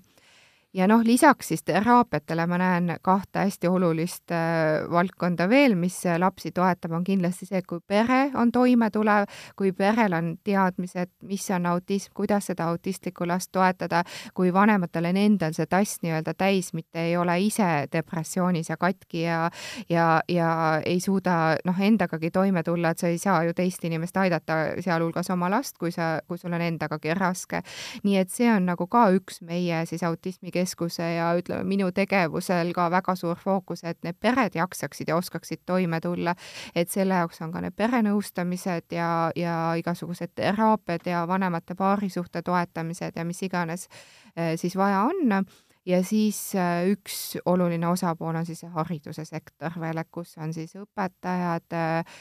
[0.77, 6.19] ja noh, lisaks siis teraapiatele ma näen kahte hästi olulist äh, valdkonda veel, mis äh,
[6.21, 9.25] lapsi toetab, on kindlasti see, kui pere on toimetulev,
[9.57, 14.03] kui perel on teadmised, mis on autism, kuidas seda autistlikku last toetada,
[14.37, 19.23] kui vanematel on endal see tass nii-öelda täis, mitte ei ole ise depressioonis ja katki
[19.23, 19.41] ja
[19.89, 20.51] ja, ja
[20.85, 25.31] ei suuda noh, endagagi toime tulla, et sa ei saa ju teist inimest aidata, sealhulgas
[25.33, 27.63] oma last, kui sa, kui sul on endagagi raske.
[28.05, 31.91] nii et see on nagu ka üks meie siis autismi keskkonna keskuse ja ütleme, minu
[31.95, 36.35] tegevusel ka väga suur fookus, et need pered jaksaksid ja oskaksid toime tulla.
[36.75, 43.17] et selle jaoks on ka need perenõustamised ja, ja igasugused teraapiad ja vanemate paarisuhte toetamised
[43.17, 43.89] ja mis iganes
[44.57, 45.47] siis vaja on
[45.87, 50.75] ja siis eh, üks oluline osapool on siis hariduse sektor veel, et kus on siis
[50.77, 52.17] õpetajad, eh,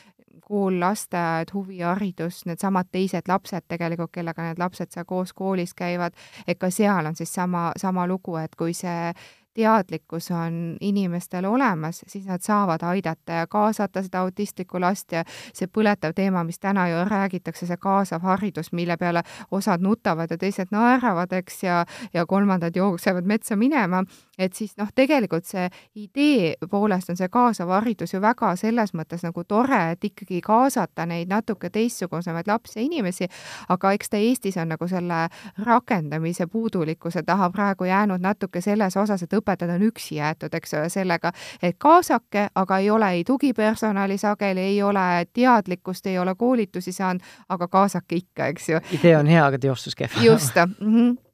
[0.46, 6.14] kool, lasteaed, huviharidus, needsamad teised lapsed tegelikult, kellega need lapsed seal koos koolis käivad,
[6.48, 9.14] et ka seal on siis sama, sama lugu, et kui see
[9.56, 15.70] teadlikkus on inimestel olemas, siis nad saavad aidata ja kaasata seda autistlikku last ja see
[15.72, 20.74] põletav teema, mis täna ju räägitakse, see kaasav haridus, mille peale osad nutavad ja teised
[20.76, 24.04] naeravad, eks, ja, ja kolmandad jooksevad metsa minema,
[24.38, 29.24] et siis noh, tegelikult see idee poolest on see kaasav haridus ju väga selles mõttes
[29.26, 33.28] nagu tore, et ikkagi kaasata neid natuke teistsugusemaid lapsi ja inimesi,
[33.70, 35.28] aga eks ta Eestis on nagu selle
[35.66, 40.90] rakendamise puudulikkuse taha praegu jäänud natuke selles osas, et õpetajad on üksi jäetud, eks ole,
[40.90, 46.92] sellega, et kaasake, aga ei ole ei tugipersonali sageli, ei ole teadlikkust, ei ole koolitusi
[46.92, 48.82] saanud, aga kaasake ikka, eks ju.
[49.00, 50.24] idee on hea, aga teostus kehv.
[50.24, 50.96] just mm.
[50.96, 51.25] -hmm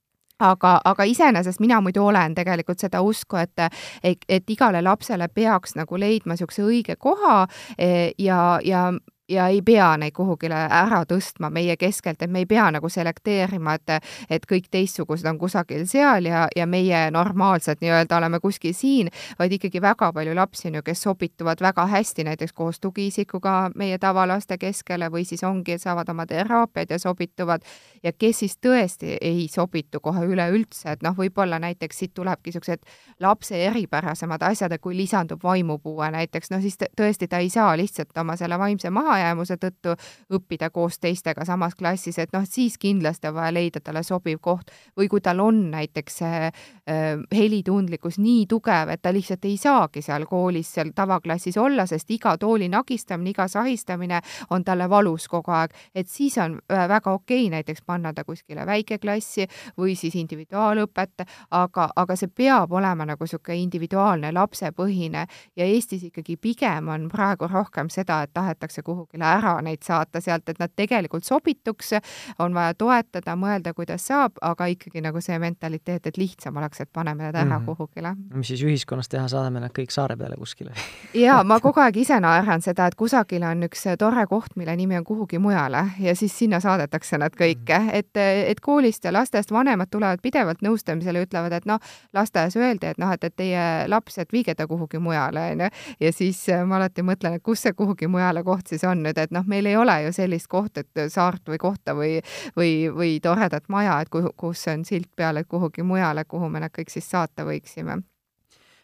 [0.41, 3.60] aga, aga iseenesest mina muidu olen tegelikult seda usku, et,
[4.04, 7.45] et, et igale lapsele peaks nagu leidma niisuguse õige koha
[7.77, 8.89] eh, ja, ja
[9.32, 13.76] ja ei pea neid kuhugile ära tõstma meie keskelt, et me ei pea nagu selekteerima,
[13.80, 13.91] et
[14.30, 19.52] et kõik teistsugused on kusagil seal ja, ja meie normaalsed nii-öelda oleme kuskil siin, vaid
[19.58, 24.58] ikkagi väga palju lapsi on ju, kes sobituvad väga hästi näiteks koos tugiisikuga meie tavalaste
[24.58, 27.65] keskele või siis ongi, saavad oma teraapiaid ja sobituvad.
[28.04, 32.86] Ja kes siis tõesti ei sobitu kohe üleüldse, et noh, võib-olla näiteks siit tulebki niisugused
[33.20, 38.17] lapse eripärasemad asjad, et kui lisandub vaimupuue näiteks, no siis tõesti ta ei saa lihtsalt
[38.17, 39.96] oma selle vaimse maha mahajäämuse tõttu
[40.34, 44.72] õppida koos teistega samas klassis, et noh, siis kindlasti on vaja leida talle sobiv koht.
[44.98, 50.02] Või kui tal on näiteks see äh, helitundlikkus nii tugev, et ta lihtsalt ei saagi
[50.02, 55.52] seal koolis, seal tavaklassis olla, sest iga tooli nagistamine, iga sahistamine on talle valus kogu
[55.56, 60.16] aeg, et siis on äh, väga okei okay näiteks panna ta kuskile väikeklassi või siis
[60.16, 67.08] individuaalõpet, aga, aga see peab olema nagu niisugune individuaalne lapsepõhine ja Eestis ikkagi pigem on
[67.12, 71.93] praegu rohkem seda, et tahetakse kuhugi kuhugile ära neid saata sealt, et nad tegelikult sobituks,
[72.39, 76.89] on vaja toetada, mõelda, kuidas saab, aga ikkagi nagu see mentaliteet, et lihtsam oleks, et
[76.93, 77.65] paneme nad ära mm -hmm.
[77.65, 78.15] kuhugile.
[78.34, 80.71] mis siis ühiskonnas teha, saadame nad kõik saare peale kuskile
[81.13, 84.97] jaa, ma kogu aeg ise naeran seda, et kusagil on üks tore koht, mille nimi
[84.97, 87.93] on kuhugi mujale ja siis sinna saadetakse nad kõike mm, -hmm.
[87.93, 91.80] et, et koolist ja lastest vanemad tulevad pidevalt nõustamisele ütlevad, et noh,
[92.13, 95.69] lasteaias öeldi, et noh, et, et teie laps, et viige ta kuhugi mujale, onju.
[96.00, 99.34] ja siis ma alati mõtlen, et kus see kuhugi mujale koht siis on nüüd, et
[99.36, 102.20] noh, meil ei ole ju sellist kohta, et saart või kohta või,
[102.58, 106.64] või, või toredat maja, et kuhu, kus on silt peal, et kuhugi mujale, kuhu me
[106.64, 108.02] nad kõik siis saata võiksime.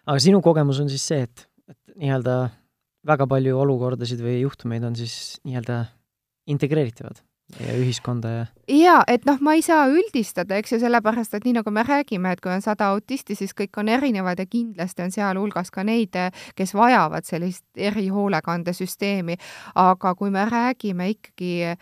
[0.07, 2.37] aga sinu kogemus on siis see, et, et nii-öelda
[3.07, 5.85] väga palju olukordasid või juhtumeid on siis nii-öelda
[6.47, 11.45] integreeritavad ja ühiskonda ja jaa, et noh, ma ei saa üldistada, eks ju, sellepärast et
[11.47, 15.05] nii nagu me räägime, et kui on sada autisti, siis kõik on erinevad ja kindlasti
[15.05, 16.17] on sealhulgas ka neid,
[16.55, 19.37] kes vajavad sellist erihoolekandesüsteemi,
[19.79, 21.77] aga kui me räägime ikkagi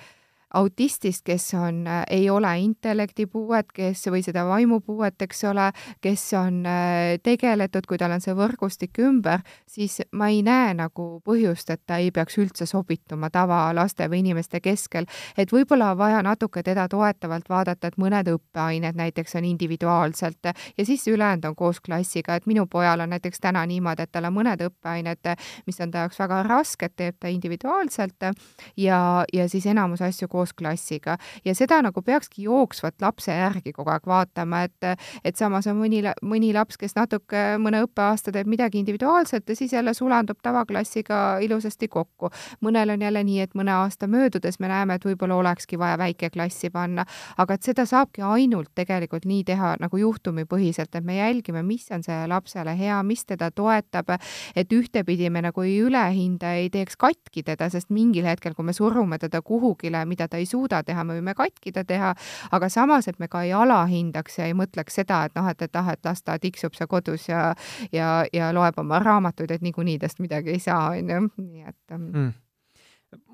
[0.56, 5.70] autistist, kes on, ei ole intellektipuuet, kes või seda vaimupuuet, eks ole,
[6.02, 11.08] kes on äh, tegeletud, kui tal on see võrgustik ümber, siis ma ei näe nagu
[11.26, 15.06] põhjust, et ta ei peaks üldse sobituma tavalaste või inimeste keskel.
[15.38, 20.86] et võib-olla on vaja natuke teda toetavalt vaadata, et mõned õppeained näiteks on individuaalselt ja
[20.86, 24.38] siis ülejäänud on koos klassiga, et minu pojal on näiteks täna niimoodi, et tal on
[24.40, 25.34] mõned õppeained,
[25.68, 28.30] mis on ta jaoks väga rasked, teeb ta individuaalselt
[28.78, 29.00] ja,
[29.34, 34.06] ja siis enamus asju koos klassiga ja seda nagu peakski jooksvalt lapse järgi kogu aeg
[34.08, 39.50] vaatama, et, et samas on mõni, mõni laps, kes natuke mõne õppeaasta teeb midagi individuaalselt
[39.50, 42.30] ja siis jälle sulandub tavaklassiga ilusasti kokku.
[42.62, 46.70] mõnel on jälle nii, et mõne aasta möödudes me näeme, et võib-olla olekski vaja väikeklassi
[46.70, 47.06] panna,
[47.38, 52.04] aga et seda saabki ainult tegelikult nii teha nagu juhtumipõhiselt, et me jälgime, mis on
[52.04, 54.16] see lapsele hea, mis teda toetab,
[54.56, 58.74] et ühtepidi me nagu ei ülehinda, ei teeks katki teda, sest mingil hetkel, kui me
[58.74, 62.14] surume teda kuhugile, mida ta ei suuda teha, me võime katkida teha,
[62.56, 65.82] aga samas, et me ka ei alahindaks ja ei mõtleks seda, et noh, et, et
[65.82, 67.48] ah, et las ta tiksub seal kodus ja
[67.94, 71.98] ja, ja loeb oma raamatuid, et niikuinii tast midagi ei saa, on ju, nii et
[71.98, 72.32] mm..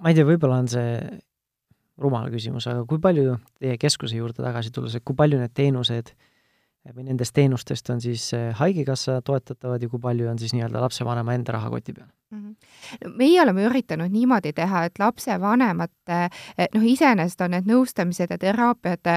[0.02, 0.96] ma ei tea, võib-olla on see
[2.02, 6.14] rumal küsimus, aga kui palju teie keskuse juurde tagasi tulles, et kui palju need teenused
[6.90, 11.54] või nendest teenustest on siis Haigekassa toetatavad ja kui palju on siis nii-öelda lapsevanema enda
[11.54, 12.40] rahakoti peal mm?
[12.42, 13.16] -hmm.
[13.18, 16.22] meie oleme üritanud niimoodi teha, et lapsevanemate,
[16.74, 19.14] noh, iseenesest on need nõustamised ja teraapiad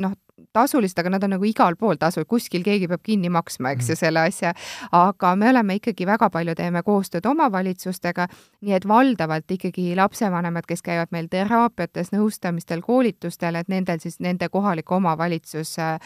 [0.00, 0.16] noh,
[0.52, 3.96] tasulised, aga nad on nagu igal pool tasulised, kuskil keegi peab kinni maksma, eks ju,
[3.96, 4.00] mm.
[4.00, 4.54] selle asja.
[4.92, 8.28] aga me oleme ikkagi väga palju, teeme koostööd omavalitsustega,
[8.62, 14.48] nii et valdavalt ikkagi lapsevanemad, kes käivad meil teraapiates, nõustamistel, koolitustel, et nendel siis nende
[14.52, 15.98] kohalik omavalitsus äh,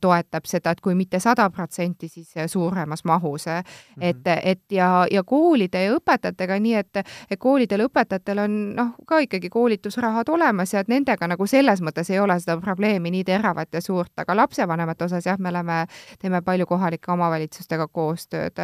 [0.00, 3.46] toetab seda, et kui mitte sada protsenti, siis suuremas mahus.
[3.46, 3.64] et,
[4.00, 4.38] mhm.
[4.44, 9.50] et ja, ja koolide ja õpetajatega nii, et, et koolidel õpetajatel on noh, ka ikkagi
[9.52, 13.77] koolitusrahad olemas ja et nendega nagu selles mõttes ei ole seda probleemi nii teravat ja
[13.84, 15.84] suurt, aga lapsevanemate osas jah, me oleme,
[16.20, 18.60] teeme palju kohalike omavalitsustega koostööd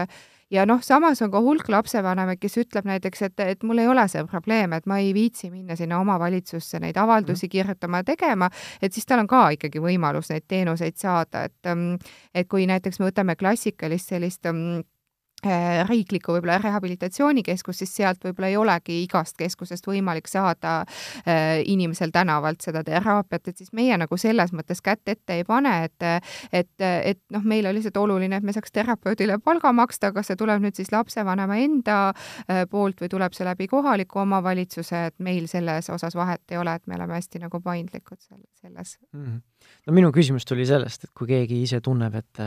[0.50, 4.06] ja noh, samas on ka hulk lapsevanemaid, kes ütleb näiteks, et, et mul ei ole
[4.08, 7.52] see probleem, et ma ei viitsi minna sinna omavalitsusse neid avaldusi mhm.
[7.56, 8.50] kirjutama ja tegema,
[8.82, 11.72] et siis tal on ka ikkagi võimalus neid teenuseid saada, et,
[12.34, 14.84] et kui näiteks me võtame klassikalist sellist Äh,
[15.88, 22.64] riiklikku võib-olla rehabilitatsioonikeskust, siis sealt võib-olla ei olegi igast keskusest võimalik saada äh, inimesel tänavalt
[22.64, 26.06] seda teraapiat, et siis meie nagu selles mõttes kätt ette ei pane, et
[26.52, 30.38] et, et noh, meil on lihtsalt oluline, et me saaks terapeudile palga maksta, kas see
[30.40, 35.48] tuleb nüüd siis lapsevanema enda äh, poolt või tuleb see läbi kohaliku omavalitsuse, et meil
[35.50, 39.24] selles osas vahet ei ole, et me oleme hästi nagu paindlikud selles mm.
[39.24, 39.42] -hmm.
[39.86, 42.42] no minu küsimus tuli sellest, et kui keegi ise tunneb, et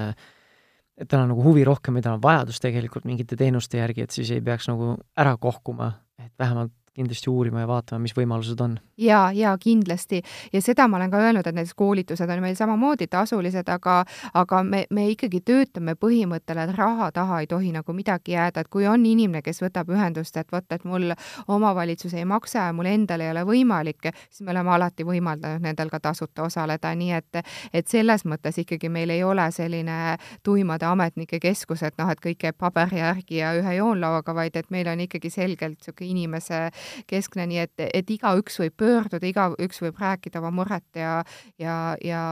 [0.97, 4.15] et tal on nagu huvi rohkem või tal on vajadus tegelikult mingite teenuste järgi, et
[4.15, 8.77] siis ei peaks nagu ära kohkuma, et vähemalt kindlasti uurima ja vaatama, mis võimalused on.
[8.97, 10.21] ja, ja kindlasti.
[10.53, 13.99] Ja seda ma olen ka öelnud, et näiteks koolitused on meil samamoodi tasulised, aga,
[14.33, 18.71] aga me, me ikkagi töötame põhimõttel, et raha taha ei tohi nagu midagi jääda, et
[18.73, 21.13] kui on inimene, kes võtab ühendust, et vot, et mul
[21.47, 25.93] omavalitsus ei maksa ja mul endal ei ole võimalik, siis me oleme alati võimaldanud nendel
[25.93, 27.41] ka tasuta osaleda, nii et,
[27.73, 32.41] et selles mõttes ikkagi meil ei ole selline tuimade ametnike keskus, et noh, et kõik
[32.41, 36.60] käib paberi järgi ja ühe joonlauaga, vaid et meil on ikkagi selgelt niisugune inimese
[37.08, 41.19] keskne, nii et, et igaüks võib pöörduda, igaüks võib rääkida oma muret ja,
[41.60, 42.23] ja, ja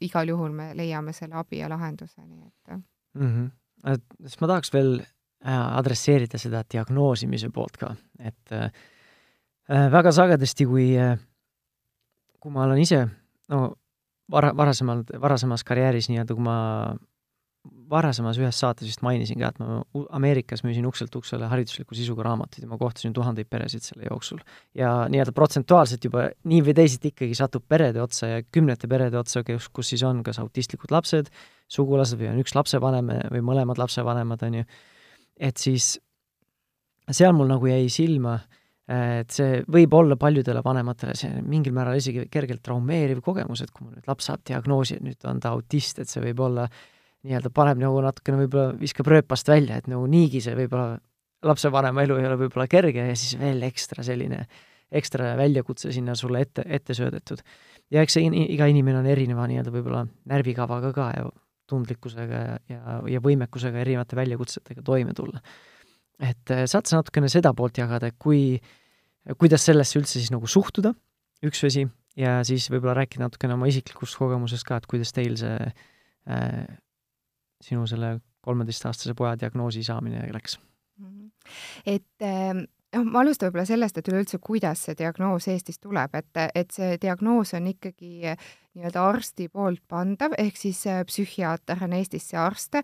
[0.00, 3.26] igal juhul me leiame selle abi ja lahenduse, nii et mm.
[3.26, 4.04] -hmm.
[4.26, 8.70] siis ma tahaks veel äh, adresseerida seda diagnoosimise poolt ka, et äh,
[9.70, 11.18] äh, väga sagedasti, kui äh,,
[12.40, 13.06] kui ma olen ise,
[13.48, 13.74] no
[14.30, 16.56] vara, varasemalt, varasemas karjääris nii-öelda, kui ma
[17.90, 19.80] varasemas ühes saates vist mainisin ka, et ma
[20.16, 24.42] Ameerikas müüsin ukselt uksele haridusliku sisuga raamatuid ja ma kohtasin tuhandeid peresid selle jooksul.
[24.74, 29.42] ja nii-öelda protsentuaalselt juba nii või teisiti ikkagi satub perede otsa ja kümnete perede otsa,
[29.46, 31.32] kus, kus siis on kas autistlikud lapsed,
[31.70, 34.70] sugulased või on üks lapsevanem või mõlemad lapsevanemad, on ju,
[35.50, 35.96] et siis
[37.10, 38.36] seal mul nagu jäi silma,
[38.90, 43.86] et see võib olla paljudele vanematele see mingil määral isegi kergelt traumeeriv kogemus, et kui
[43.86, 46.88] mul nüüd laps saab diagnoosi, et nüüd on ta autist, et see võib olla äh,
[47.26, 50.98] nii-öelda paneb nagu natukene võib-olla, viskab rööpast välja, et nagu niigi see võib-olla
[51.46, 54.44] lapsevanema elu ei ole võib-olla kerge ja siis veel ekstra selline,
[54.90, 57.42] ekstra väljakutse sinna sulle ette, ette söödetud.
[57.90, 61.28] ja eks see in, iga inimene on erineva nii-öelda võib-olla närvikavaga ka ja
[61.70, 65.40] tundlikkusega ja, ja, ja võimekusega erinevate väljakutsetega toime tulla.
[66.18, 68.58] et äh, saad sa natukene seda poolt jagada, kui,
[69.38, 70.92] kuidas sellesse üldse siis nagu suhtuda,
[71.46, 71.86] üks asi,
[72.18, 75.56] ja siis võib-olla rääkida natukene oma isiklikust kogemusest ka, et kuidas teil see
[76.28, 76.64] äh,
[77.64, 80.58] sinu selle kolmeteistaastase poja diagnoosi saamine läks?
[81.00, 81.30] Mhm.
[81.86, 82.64] et ähm,
[82.96, 86.98] noh, ma alustan võib-olla sellest, et üleüldse, kuidas see diagnoos Eestis tuleb, et, et see
[87.02, 88.34] diagnoos on ikkagi
[88.78, 92.76] nii-öelda arsti poolt pandav, ehk siis äh, psühhiaater on Eestis see arst,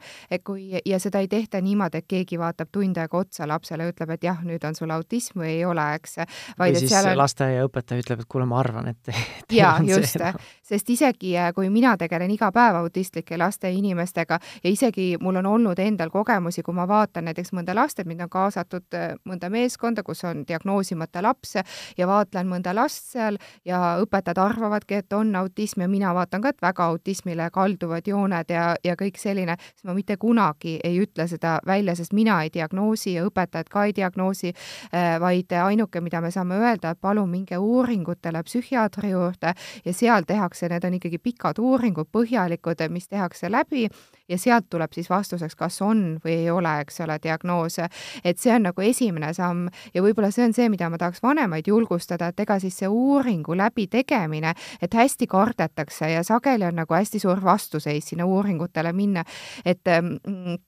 [0.45, 4.11] kui, ja seda ei tehta niimoodi, et keegi vaatab tund aega otsa lapsele ja ütleb,
[4.17, 6.19] et jah, nüüd on sul autism või ei ole, eks.
[6.59, 7.13] või siis on...
[7.21, 9.13] lasteaiaõpetaja ütleb, et kuule, ma arvan, et
[9.61, 10.19] jaa, just,
[10.67, 15.39] sest isegi äh, kui mina tegelen iga päev autistlike laste ja inimestega ja isegi mul
[15.39, 19.15] on olnud endal kogemusi, kui ma vaatan näiteks mõnda last, et mind on kaasatud äh,
[19.29, 21.61] mõnda meeskonda, kus on diagnoosimata laps
[21.97, 26.43] ja vaatlen mõnda last seal ja õpetajad arvavadki, et on autism autism ja mina vaatan
[26.43, 31.01] ka, et väga autismile kalduvad jooned ja, ja kõik selline, siis ma mitte kunagi ei
[31.01, 34.53] ütle seda välja, sest mina ei diagnoosi ja õpetajad ka ei diagnoosi,
[34.93, 40.25] äh, vaid ainuke, mida me saame öelda, et palun minge uuringutele psühhiaatri juurde ja seal
[40.27, 43.89] tehakse, need on ikkagi pikad uuringud, põhjalikud, mis tehakse läbi
[44.29, 47.89] ja sealt tuleb siis vastuseks, kas on või ei ole, eks ole, diagnoose.
[48.25, 51.69] et see on nagu esimene samm ja võib-olla see on see, mida ma tahaks vanemaid
[51.69, 57.21] julgustada, et ega siis see uuringu läbitegemine, et hästi kardetakse ja sageli on nagu hästi
[57.23, 59.25] suur vastuseis sinna uuringutele minna,
[59.65, 60.59] et mm,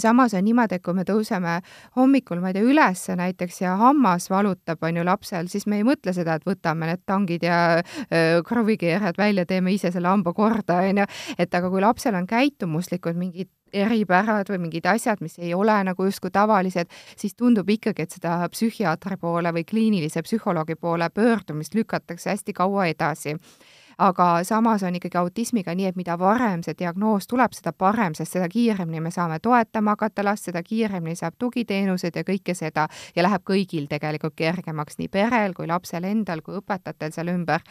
[0.00, 1.58] samas on niimoodi, et kui me tõuseme
[1.96, 5.86] hommikul, ma ei tea, üles näiteks ja hammas valutab, on ju, lapsel, siis me ei
[5.86, 7.58] mõtle seda, et võtame need tangid ja
[8.46, 13.18] kruvikeerajad välja, teeme ise selle hamba korda, on ju, et aga kui lapsel on käitumuslikud
[13.18, 18.14] mingid eripärad või mingid asjad, mis ei ole nagu justkui tavalised, siis tundub ikkagi, et
[18.14, 23.34] seda psühhiaatri poole või kliinilise psühholoogi poole pöördumist lükatakse hästi kaua edasi
[23.98, 28.36] aga samas on ikkagi autismiga nii, et mida varem see diagnoos tuleb, seda parem, sest
[28.36, 33.26] seda kiiremini me saame toetama hakata last, seda kiiremini saab tugiteenused ja kõike seda ja
[33.26, 37.62] läheb kõigil tegelikult kergemaks, nii perel kui lapsel endal kui õpetajatel seal ümber.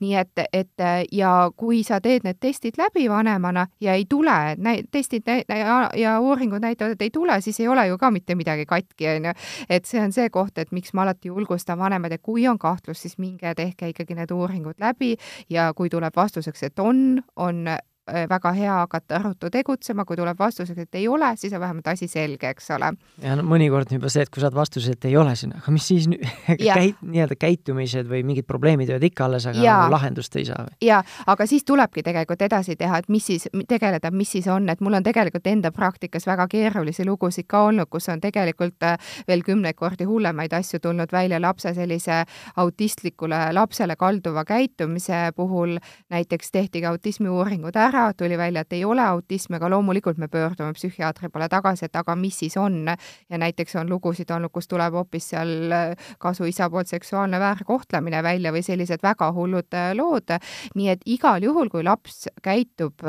[0.00, 4.56] nii et, et ja kui sa teed need testid läbi vanemana ja ei tule,
[4.90, 8.66] testid ja, ja uuringud näitavad, et ei tule, siis ei ole ju ka mitte midagi
[8.66, 9.32] katki, on ju.
[9.68, 13.02] et see on see koht, et miks ma alati julgustan vanemaid, et kui on kahtlus,
[13.02, 15.16] siis minge tehke ikkagi need uuringud läbi
[15.50, 17.64] ja kui tuleb vastuseks, et on, on
[18.06, 22.08] väga hea hakata ruttu tegutsema, kui tuleb vastuseks, et ei ole, siis on vähemalt asi
[22.08, 22.92] selge, eks ole.
[23.22, 25.88] ja no mõnikord juba see, et kui saad vastuse, et ei ole, siis aga mis
[25.90, 26.22] siis nüüd
[26.62, 29.78] käit-, nii-öelda käitumised või mingid probleemid jäävad ikka alles, aga ja.
[29.82, 34.10] nagu lahendust ei saa jaa, aga siis tulebki tegelikult edasi teha, et mis siis, tegeleda,
[34.10, 38.08] mis siis on, et mul on tegelikult enda praktikas väga keerulisi lugusid ka olnud, kus
[38.12, 38.98] on tegelikult äh,
[39.28, 42.22] veel kümneid kordi hullemaid asju tulnud välja lapse sellise
[42.56, 45.76] autistlikule lapsele kalduva käitumise puhul,
[46.10, 50.72] näiteks tehti ka autismiuuringud ära, tuli välja, et ei ole autismi, aga loomulikult me pöördume
[50.76, 52.84] psühhiaatri poole tagasi, et aga mis siis on.
[53.30, 55.72] ja näiteks on lugusid olnud, kus tuleb hoopis seal
[56.18, 60.36] kasuisa poolt seksuaalne väärkohtlemine välja või sellised väga hullud lood.
[60.74, 63.02] nii et igal juhul, kui laps käitub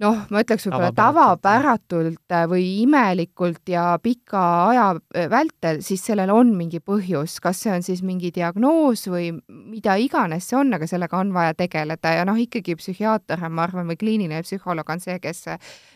[0.00, 4.86] noh, ma ütleks võib-olla tavapäratult või imelikult ja pika aja
[5.32, 10.48] vältel, siis sellel on mingi põhjus, kas see on siis mingi diagnoos või mida iganes
[10.50, 12.16] see on, aga sellega on vaja tegeleda.
[12.20, 15.46] Ja noh, ikkagi psühhiaater, ma arvan, või kliiniline psühholoog on see, kes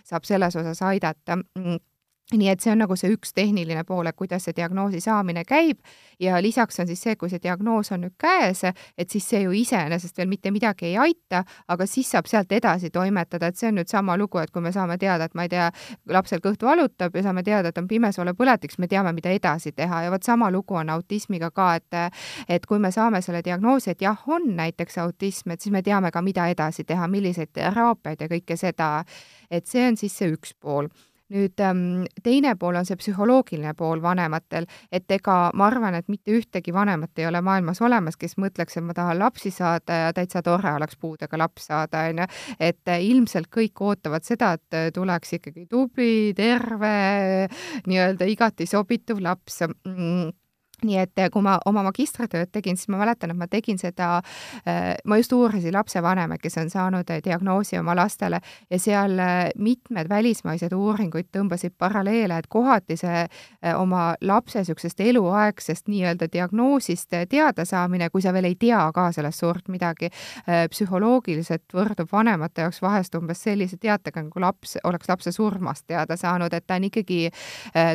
[0.04, 1.40] saab selles osas aidata
[2.32, 5.82] nii et see on nagu see üks tehniline pool, et kuidas see diagnoosi saamine käib.
[6.20, 8.62] Ja lisaks on siis see, kui see diagnoos on nüüd käes,
[8.96, 12.90] et siis see ju iseenesest veel mitte midagi ei aita, aga siis saab sealt edasi
[12.94, 15.52] toimetada, et see on nüüd sama lugu, et kui me saame teada, et ma ei
[15.52, 15.68] tea,
[16.08, 20.04] lapsel kõht valutab ja saame teada, et on pimesoolepõletik, siis me teame, mida edasi teha.
[20.06, 22.00] Ja vot sama lugu on autismiga ka, et
[22.48, 26.10] et kui me saame selle diagnoosi, et jah, on näiteks autism, et siis me teame
[26.10, 29.04] ka, mida edasi teha, milliseid teraapiaid ja kõike seda,
[29.50, 30.88] et see on siis see üks pool
[31.32, 36.34] nüüd ähm, teine pool on see psühholoogiline pool vanematel, et ega ma arvan, et mitte
[36.36, 40.42] ühtegi vanemat ei ole maailmas olemas, kes mõtleks, et ma tahan lapsi saada ja täitsa
[40.44, 42.28] tore oleks puudega laps saada, onju.
[42.60, 46.94] et äh, ilmselt kõik ootavad seda, et äh, tuleks ikkagi tubli, terve,
[47.88, 50.32] nii-öelda igati sobituv laps mm,
[50.84, 54.20] nii et kui ma oma magistritööd tegin, siis ma mäletan, et ma tegin seda,
[54.68, 59.18] äh, ma just uurisin lapsevanemaid, kes on saanud äh, diagnoosi oma lastele ja seal
[59.58, 63.24] mitmed välismaised uuringuid tõmbasid paralleele, et kohati see
[63.78, 69.68] oma lapse niisugusest eluaegsest nii-öelda diagnoosist teadasaamine, kui sa veel ei tea ka sellest suurt
[69.72, 70.10] midagi,
[70.70, 76.52] psühholoogiliselt võrdub vanemate jaoks vahest umbes sellise teatega, nagu laps, oleks lapse surmast teada saanud,
[76.54, 77.20] et ta on ikkagi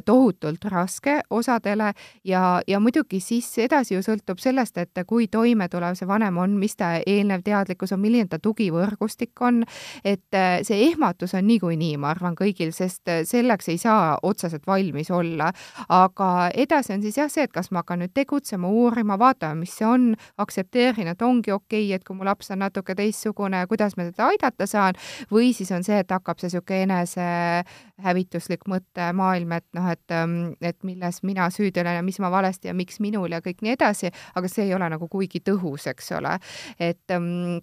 [0.06, 6.08] tohutult raske osadele ja, ja muidugi siis edasi ju sõltub sellest, et kui toimetulev see
[6.08, 9.64] vanem on, mis ta eelnev teadlikkus on, milline ta tugivõrgustik on,
[10.04, 14.68] et äh, see ehmatus on niikuinii, ma arvan, kõigil, sest äh, selleks ei saa otseselt
[14.68, 15.52] valmis olla.
[15.90, 19.74] aga edasi on siis jah see, et kas ma hakkan nüüd tegutsema, uurima, vaatama, mis
[19.78, 23.98] see on, aktsepteerin, et ongi okei okay,, et kui mu laps on natuke teistsugune, kuidas
[23.98, 25.00] ma teda aidata saan,
[25.32, 30.78] või siis on see, et hakkab see niisugune enesehävituslik mõttemaailm, et noh, et, ähm, et
[30.84, 34.13] milles mina süüdi olen ja mis ma valesti ja miks minul ja kõik nii edasi,
[34.39, 36.38] aga see ei ole nagu kuigi tõhus, eks ole.
[36.80, 37.59] et ähm,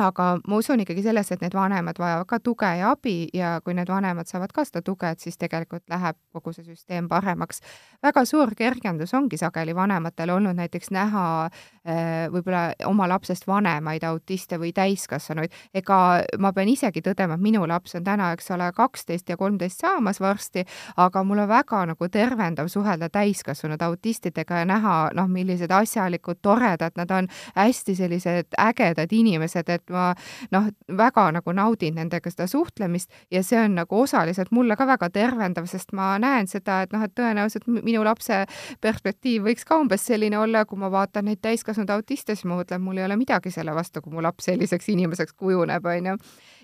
[0.00, 3.74] aga ma usun ikkagi sellesse, et need vanemad vajavad ka tuge ja abi ja kui
[3.74, 7.60] need vanemad saavad ka seda tuge, et siis tegelikult läheb kogu see süsteem paremaks.
[8.02, 14.58] väga suur kergendus ongi sageli vanematel olnud näiteks näha äh, võib-olla oma lapsest vanemaid autiste
[14.58, 15.52] või täiskasvanuid.
[15.74, 19.80] ega ma pean isegi tõdema, et minu laps on täna, eks ole, kaksteist ja kolmteist
[19.80, 20.64] saamas varsti,
[20.96, 26.92] aga mul on väga nagu tervendav suhelda täiskasvanud autistidega ja näha, noh, millised asjalikud, toredad
[26.96, 30.10] nad on, hästi sellised ägedad inimesed, et et ma
[30.54, 35.10] noh, väga nagu naudin nendega seda suhtlemist ja see on nagu osaliselt mulle ka väga
[35.14, 38.44] tervendav, sest ma näen seda, et noh, et tõenäoliselt minu lapse
[38.84, 42.82] perspektiiv võiks ka umbes selline olla, kui ma vaatan neid täiskasvanud autiste, siis ma mõtlen,
[42.84, 46.18] mul ei ole midagi selle vastu, kui mu laps selliseks inimeseks kujuneb, onju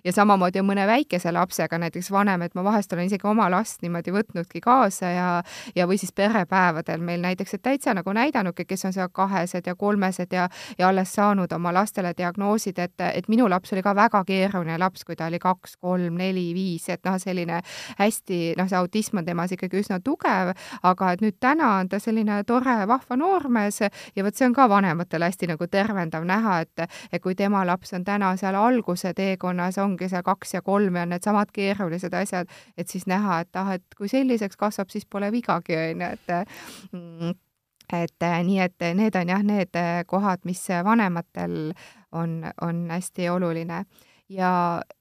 [0.04, 3.82] ja samamoodi on mõne väikese lapsega näiteks vanem, et ma vahest olen isegi oma last
[3.82, 5.28] niimoodi võtnudki kaasa ja
[5.76, 7.00] ja või siis perepäevadel.
[7.00, 10.48] Meil näiteks, et täitsa nagu näidanudki, kes on seal kahesed ja kolmesed ja
[10.78, 15.04] ja alles saanud oma lastele diagnoosid, et, et minu laps oli ka väga keeruline laps,
[15.04, 17.60] kui ta oli kaks, kolm, neli, viis, et noh, selline
[17.98, 22.00] hästi, noh, see autism on temas ikkagi üsna tugev, aga et nüüd täna on ta
[22.00, 26.86] selline tore, vahva noormees ja vot see on ka vanematele hästi nagu tervendav näha, et
[27.12, 30.96] et kui tema laps on täna seal alguse teekonnas, on ongi see kaks ja kolm
[30.96, 35.30] ja needsamad keerulised asjad, et siis näha, et ah, et kui selliseks kasvab, siis pole
[35.32, 36.34] vigagi, on ju, et
[36.92, 37.38] mm,
[37.92, 39.80] et nii, et need on jah, need
[40.10, 41.72] kohad, mis vanematel
[42.12, 43.84] on, on hästi oluline
[44.30, 44.52] ja,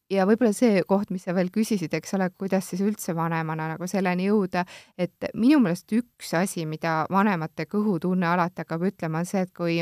[0.09, 3.87] ja võib-olla see koht, mis sa veel küsisid, eks ole, kuidas siis üldse vanemana nagu
[3.87, 4.65] selleni jõuda,
[4.97, 9.81] et minu meelest üks asi, mida vanemate kõhutunne alati hakkab ütlema, on see, et kui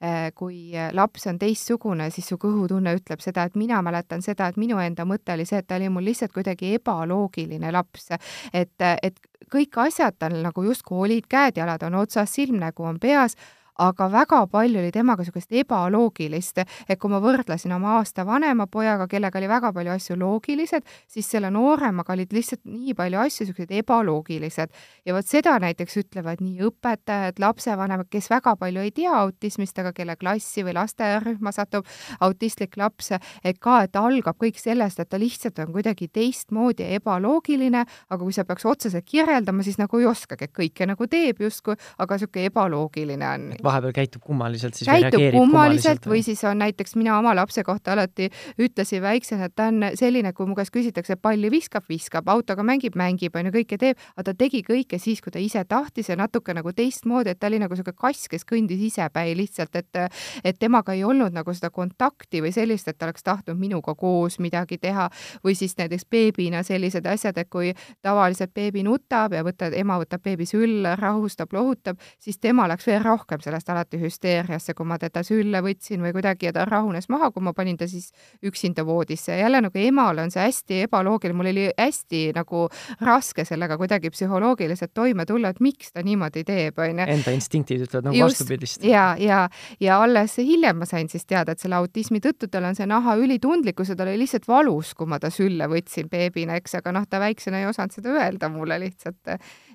[0.00, 4.56] Äh, kui laps on teistsugune, siis su kõhutunne ütleb seda, et mina mäletan seda, et
[4.56, 8.08] minu enda mõte oli see, et ta oli mul lihtsalt kuidagi ebaloogiline laps.
[8.56, 9.20] et, et
[9.52, 13.36] kõik asjad tal nagu justkui olid, käed-jalad on otsas, silmnägu on peas,
[13.78, 19.06] aga väga palju oli temaga niisugust ebaloogilist, et kui ma võrdlesin oma aasta vanema pojaga,
[19.08, 23.74] kellega oli väga palju asju loogilised, siis selle nooremaga olid lihtsalt nii palju asju niisugused
[23.80, 24.70] ebaloogilised.
[25.06, 29.92] ja vot seda näiteks ütlevad nii õpetajad, lapsevanemad, kes väga palju ei tea autismist, aga
[29.92, 31.86] kelle klassi või lasteaiarühma satub
[32.20, 33.12] autistlik laps,
[33.44, 38.20] et ka, et algab kõik sellest, et ta lihtsalt on kuidagi teistmoodi ja ebaloogiline, aga
[38.22, 42.18] kui sa peaks otseselt kirjeldama, siis nagu ei oskagi, et kõike nagu teeb justkui, aga
[42.18, 47.16] niisugune ebaloogiline on vahepeal käitub kummaliselt, siis käitub või kummaliselt või siis on näiteks mina
[47.18, 51.50] oma lapse kohta alati ütlesin väiksena, et ta on selline, kui mu käest küsitakse, palli
[51.52, 55.32] viskab, viskab, autoga mängib, mängib, on ju, kõike teeb, aga ta tegi kõike siis, kui
[55.34, 58.82] ta ise tahtis ja natuke nagu teistmoodi, et ta oli nagu niisugune kass, kes kõndis
[58.90, 60.00] isepäi lihtsalt, et
[60.44, 64.38] et temaga ei olnud nagu seda kontakti või sellist, et ta oleks tahtnud minuga koos
[64.42, 65.08] midagi teha
[65.44, 70.22] või siis näiteks beebina sellised asjad, et kui tavaliselt beebi nutab ja võtad, ema võtab
[70.24, 75.22] beebi sülle, rahustab, lohutab, siis tema läks veel rohkem sellest alati hüsteeriasse, kui ma teda
[75.26, 78.10] sülle võtsin või kuidagi ja ta rahunes maha, kui ma panin ta siis
[78.46, 79.36] üksinda voodisse.
[79.38, 82.68] jälle nagu emale on see hästi ebaloogiline, mul oli hästi nagu
[83.00, 87.06] raske sellega kuidagi psühholoogiliselt toime tulla, et miks ta niimoodi teeb, onju.
[87.16, 88.84] Enda instinktid ütlevad nagu vastupidist.
[88.84, 89.46] ja, ja,
[89.80, 93.16] ja alles hiljem ma sain siis teada, et selle autismi tõttu tal on see naha
[93.20, 97.08] ülitundlikkus ja tal oli lihtsalt valus, kui ma ta sülle võtsin beebina, eks, aga noh,
[97.10, 99.18] ta väiksena ei osanud seda öelda mulle lihtsalt.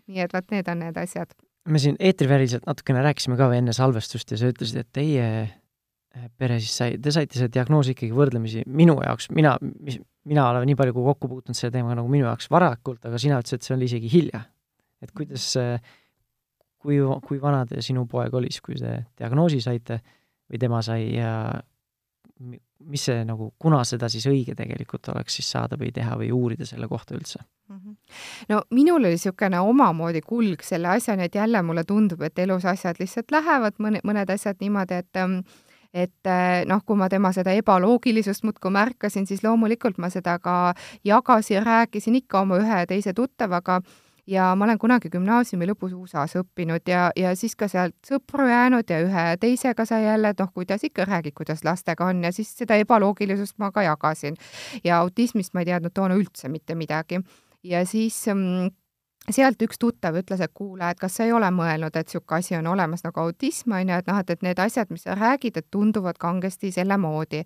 [0.07, 1.33] nii et vot need on need asjad
[1.69, 6.59] me siin eetriväliselt natukene rääkisime ka enne salvestust ja sa ütlesid, et teie eh, pere
[6.61, 9.99] siis sai, te saite selle diagnoosi ikkagi võrdlemisi minu jaoks, mina, mis,
[10.29, 13.39] mina olen nii palju kui kokku puutunud selle teemaga nagu minu jaoks varakult, aga sina
[13.41, 14.45] ütlesid, et see oli isegi hilja.
[15.03, 15.51] et kuidas,
[16.81, 19.99] kui, kui vana te sinu poeg oli siis, kui te diagnoosi saite
[20.49, 21.33] või tema sai ja
[22.39, 26.67] mis see nagu, kuna seda siis õige tegelikult oleks siis saada või teha või uurida
[26.67, 27.77] selle kohta üldse mm?
[27.77, 27.95] -hmm.
[28.49, 32.99] no minul oli niisugune omamoodi kulg selle asjani, et jälle mulle tundub, et elus asjad
[32.99, 35.39] lihtsalt lähevad, mõne, mõned asjad niimoodi, et ähm,
[35.95, 40.73] et äh, noh, kui ma tema seda ebaloogilisust muudkui märkasin, siis loomulikult ma seda ka
[41.07, 43.79] jagasin, rääkisin ikka oma ühe ja teise tuttavaga
[44.27, 48.89] ja ma olen kunagi gümnaasiumi lõpus USA-s õppinud ja, ja siis ka sealt sõpru jäänud
[48.89, 52.51] ja ühe teisega sai jälle, et noh, kuidas ikka räägid, kuidas lastega on ja siis
[52.57, 54.37] seda ebaloogilisust ma ka jagasin.
[54.83, 57.21] ja autismist ma ei teadnud toona üldse mitte midagi.
[57.63, 58.73] ja siis mm,
[59.33, 62.55] sealt üks tuttav ütles, et kuule, et kas sa ei ole mõelnud, et niisugune asi
[62.57, 65.57] on olemas nagu autism, on ju, et noh, et, et need asjad, mis sa räägid,
[65.57, 67.43] et tunduvad kangesti selle moodi.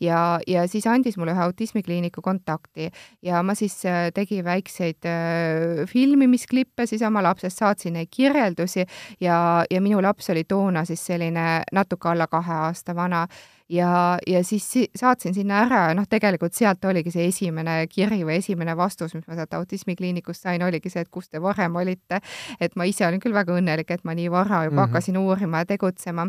[0.00, 2.90] ja, ja siis andis mulle ühe autismikliiniku kontakti
[3.22, 8.84] ja ma siis äh, tegin väikseid äh, filmimisklippe siis oma lapsest, saatsin neid kirjeldusi
[9.20, 13.26] ja, ja minu laps oli toona siis selline natuke alla kahe aasta vana
[13.72, 14.66] ja, ja siis
[14.96, 19.26] saatsin sinna ära ja noh, tegelikult sealt oligi see esimene kiri või esimene vastus, mis
[19.28, 22.20] ma sealt autismikliinikust sain, oligi see, et kus te varem olite.
[22.60, 24.86] et ma ise olin küll väga õnnelik, et ma nii vara juba mm -hmm.
[24.86, 26.28] hakkasin uurima ja tegutsema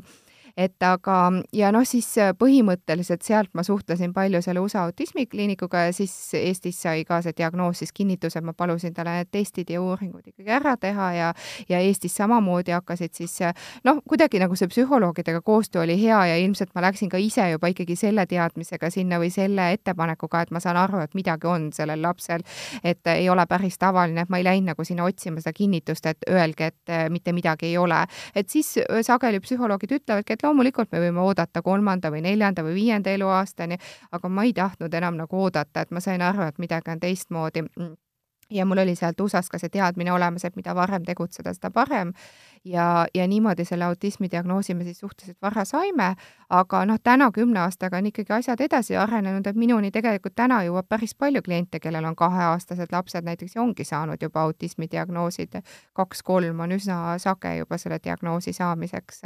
[0.57, 1.17] et aga,
[1.53, 6.77] ja noh, siis äh, põhimõtteliselt sealt ma suhtlesin palju selle USA autismikliinikuga ja siis Eestis
[6.83, 10.75] sai ka see diagnoos siis kinnituse, ma palusin talle need testid ja uuringud ikkagi ära
[10.77, 11.31] teha ja,
[11.69, 16.37] ja Eestis samamoodi hakkasid siis äh, noh, kuidagi nagu see psühholoogidega koostöö oli hea ja
[16.37, 20.61] ilmselt ma läksin ka ise juba ikkagi selle teadmisega sinna või selle ettepanekuga, et ma
[20.61, 22.45] saan aru, et midagi on sellel lapsel,
[22.83, 26.29] et ei ole päris tavaline, et ma ei läinud nagu sinna otsima seda kinnitust, et
[26.29, 28.05] öelge, et äh, mitte midagi ei ole.
[28.35, 32.75] et siis sageli psühholoogid ütlevadki, et et loomulikult me võime oodata kolmanda või neljanda või
[32.75, 33.77] viienda eluaastani,
[34.11, 37.63] aga ma ei tahtnud enam nagu oodata, et ma sain aru, et midagi on teistmoodi
[38.51, 42.11] ja mul oli sealt USA-st ka see teadmine olemas, et mida varem tegutseda, seda parem.
[42.65, 46.15] ja, ja niimoodi selle autismi diagnoosi me siis suhteliselt vara saime,
[46.49, 50.87] aga noh, täna kümne aastaga on ikkagi asjad edasi arenenud, et minuni tegelikult täna jõuab
[50.89, 55.63] päris palju kliente, kellel on kaheaastased lapsed näiteks ja ongi saanud juba autismi diagnoosid.
[55.93, 59.23] kaks-kolm on üsna sage juba selle diagnoosi saamiseks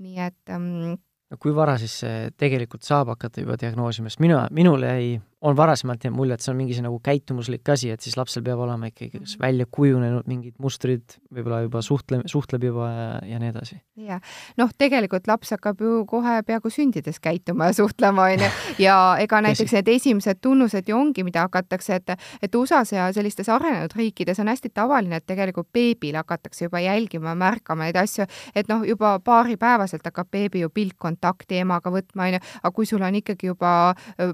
[0.00, 0.96] nii et ähm,
[1.30, 2.00] no kui vara siis
[2.40, 6.52] tegelikult saab hakata juba diagnoosima, sest mina, minul jäi on varasemalt jäänud mulje, et see
[6.52, 10.26] on mingi see nagu käitumuslik asi, et siis lapsel peab olema ikkagi kas välja kujunenud
[10.28, 13.78] mingid mustrid, võib-olla juba suhtle, suhtleb juba ja, ja nii edasi.
[14.04, 14.20] jah,
[14.60, 18.50] noh, tegelikult laps hakkab ju kohe peaaegu sündides käituma ja suhtlema, onju,
[18.84, 22.12] ja ega näiteks need esimesed tunnused ju ongi, mida hakatakse, et,
[22.42, 27.32] et USA-s ja sellistes arenenud riikides on hästi tavaline, et tegelikult beebil hakatakse juba jälgima,
[27.34, 32.74] märkama neid asju, et noh, juba paaripäevaselt hakkab beebi ju piltkontakti emaga võtma, onju, aga
[32.76, 33.72] kui sul on ikkagi juba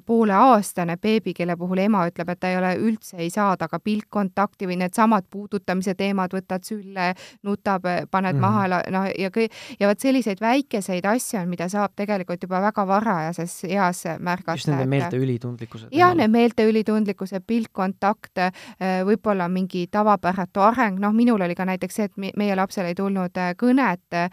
[0.07, 4.69] pooleaastane beebi, kelle puhul ema ütleb, et ta ei ole üldse, ei saa temaga pilkkontakti
[4.69, 7.13] või needsamad puudutamise teemad, võtad sülle,
[7.47, 8.41] nutab, paned mm -hmm.
[8.41, 12.87] maha, noh, ja kõik, ja vot selliseid väikeseid asju on, mida saab tegelikult juba väga
[12.87, 14.57] varajases eas märgata.
[14.57, 15.89] just nende meelte ülitundlikkuse.
[15.93, 18.39] jah, need meelte ülitundlikkuse, pilkkontakt,
[19.05, 23.37] võib-olla mingi tavapäratu areng, noh, minul oli ka näiteks see, et meie lapsel ei tulnud
[23.57, 24.31] kõnet,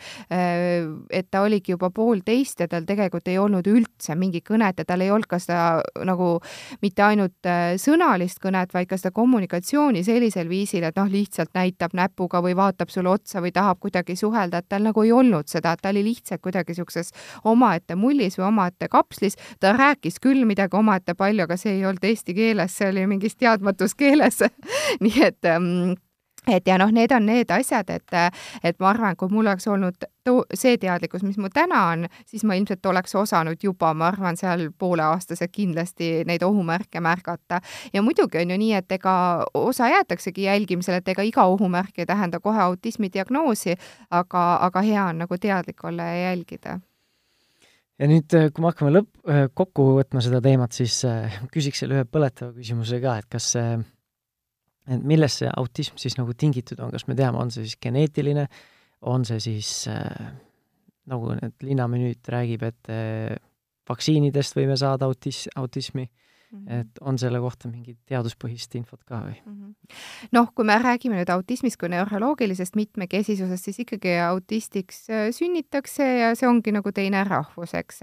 [1.10, 5.02] et ta oligi juba poolteist ja tal tegelikult ei olnud üldse mingit kõnet ja tal
[5.02, 6.40] ei olnud ka seda nagu
[6.82, 7.50] mitte ainult
[7.82, 12.92] sõnalist kõnet, vaid ka seda kommunikatsiooni sellisel viisil, et noh, lihtsalt näitab näpuga või vaatab
[12.94, 16.04] sulle otsa või tahab kuidagi suhelda, et tal nagu ei olnud seda, et ta oli
[16.10, 17.14] lihtsalt kuidagi niisuguses
[17.50, 22.04] omaette mullis või omaette kapslis, ta rääkis küll midagi omaette palju, aga see ei olnud
[22.04, 24.42] eesti keeles, see oli mingis teadmatus keeles.
[25.04, 25.96] Nii et ähm,
[26.48, 28.16] et ja noh, need on need asjad, et,
[28.64, 32.46] et ma arvan, kui mul oleks olnud too, see teadlikkus, mis mul täna on, siis
[32.48, 37.62] ma ilmselt oleks osanud juba, ma arvan, seal pooleaastaselt kindlasti neid ohumärke märgata.
[37.94, 39.16] ja muidugi on ju nii, et ega
[39.54, 43.76] osa jäetaksegi jälgimisele, et ega iga ohumärk ei tähenda kohe autismi diagnoosi,
[44.12, 46.80] aga, aga hea on nagu teadlik olla ja jälgida
[48.00, 49.12] ja nüüd, kui me hakkame lõpp,
[49.54, 51.02] kokku võtma seda teemat, siis
[51.54, 53.54] küsiks selle ühe põletava küsimuse ka, et kas
[54.92, 58.48] et millest see autism siis nagu tingitud on, kas me teame, on see siis geneetiline,
[59.10, 60.34] on see siis äh,
[61.12, 63.36] nagu need linnamenüüd räägib, et äh,
[63.90, 66.08] vaktsiinidest võime saada autis-, autismi
[66.54, 66.80] Mm -hmm.
[66.80, 69.96] et on selle kohta mingit teaduspõhist infot ka või mm -hmm.?
[70.32, 76.36] noh, kui me räägime nüüd autismist kui neuroloogilisest mitmekesisusest, siis ikkagi autistiks äh, sünnitakse ja
[76.36, 78.00] see ongi nagu teine rahvus, eks.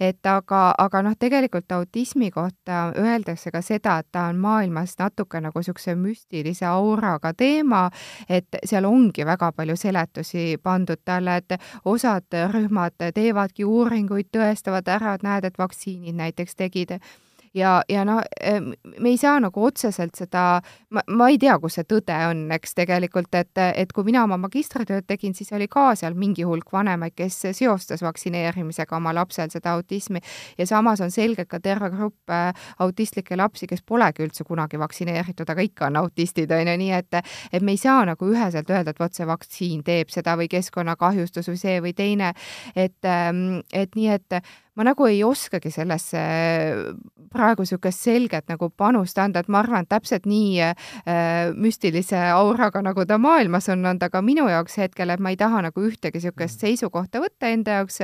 [0.00, 5.40] et aga, aga noh, tegelikult autismi kohta öeldakse ka seda, et ta on maailmas natuke
[5.40, 7.90] nagu niisuguse müstilise auraga teema,
[8.28, 11.52] et seal ongi väga palju seletusi pandud talle, et
[11.84, 16.98] osad rühmad teevadki uuringuid, tõestavad ära, et näed, et vaktsiinid näiteks tegid
[17.54, 18.20] ja, ja no
[19.00, 22.76] me ei saa nagu otseselt seda, ma, ma ei tea, kus see tõde on, eks
[22.78, 27.14] tegelikult, et, et kui mina oma magistritööd tegin, siis oli ka seal mingi hulk vanemaid,
[27.16, 30.22] kes seostas vaktsineerimisega oma lapsel seda autismi.
[30.58, 32.50] Ja samas on selgelt ka terve grupp äh,
[32.82, 37.20] autistlikke lapsi, kes polegi üldse kunagi vaktsineeritud, aga ikka on autistid, on ju, nii et,
[37.52, 41.52] et me ei saa nagu üheselt öelda, et vot see vaktsiin teeb seda või keskkonnakahjustus
[41.52, 42.32] või see või teine,
[42.76, 44.42] et, ähm, et nii, et
[44.76, 46.20] ma nagu ei oskagi sellesse
[47.32, 52.82] praegu niisugust selget nagu panust anda, et ma arvan, et täpselt nii äh, müstilise auraga,
[52.84, 55.84] nagu ta maailmas on, on ta ka minu jaoks hetkel, et ma ei taha nagu
[55.84, 56.62] ühtegi niisugust mm.
[56.64, 58.00] seisukohta võtta enda jaoks,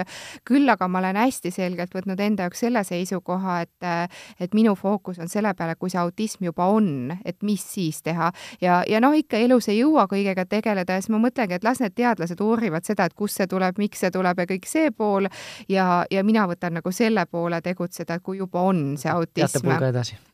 [0.48, 3.88] küll aga ma olen hästi selgelt võtnud enda jaoks selle seisukoha, et
[4.40, 8.30] et minu fookus on selle peale, kui see autism juba on, et mis siis teha.
[8.60, 11.80] ja, ja noh, ikka elus ei jõua kõigega tegeleda ja siis ma mõtlengi, et las
[11.80, 15.28] need teadlased uurivad seda, et kust see tuleb, miks see tuleb ja kõik see pool
[15.68, 19.70] ja, ja mina võtan võtan nagu selle poole tegutseda, kui juba on see autism.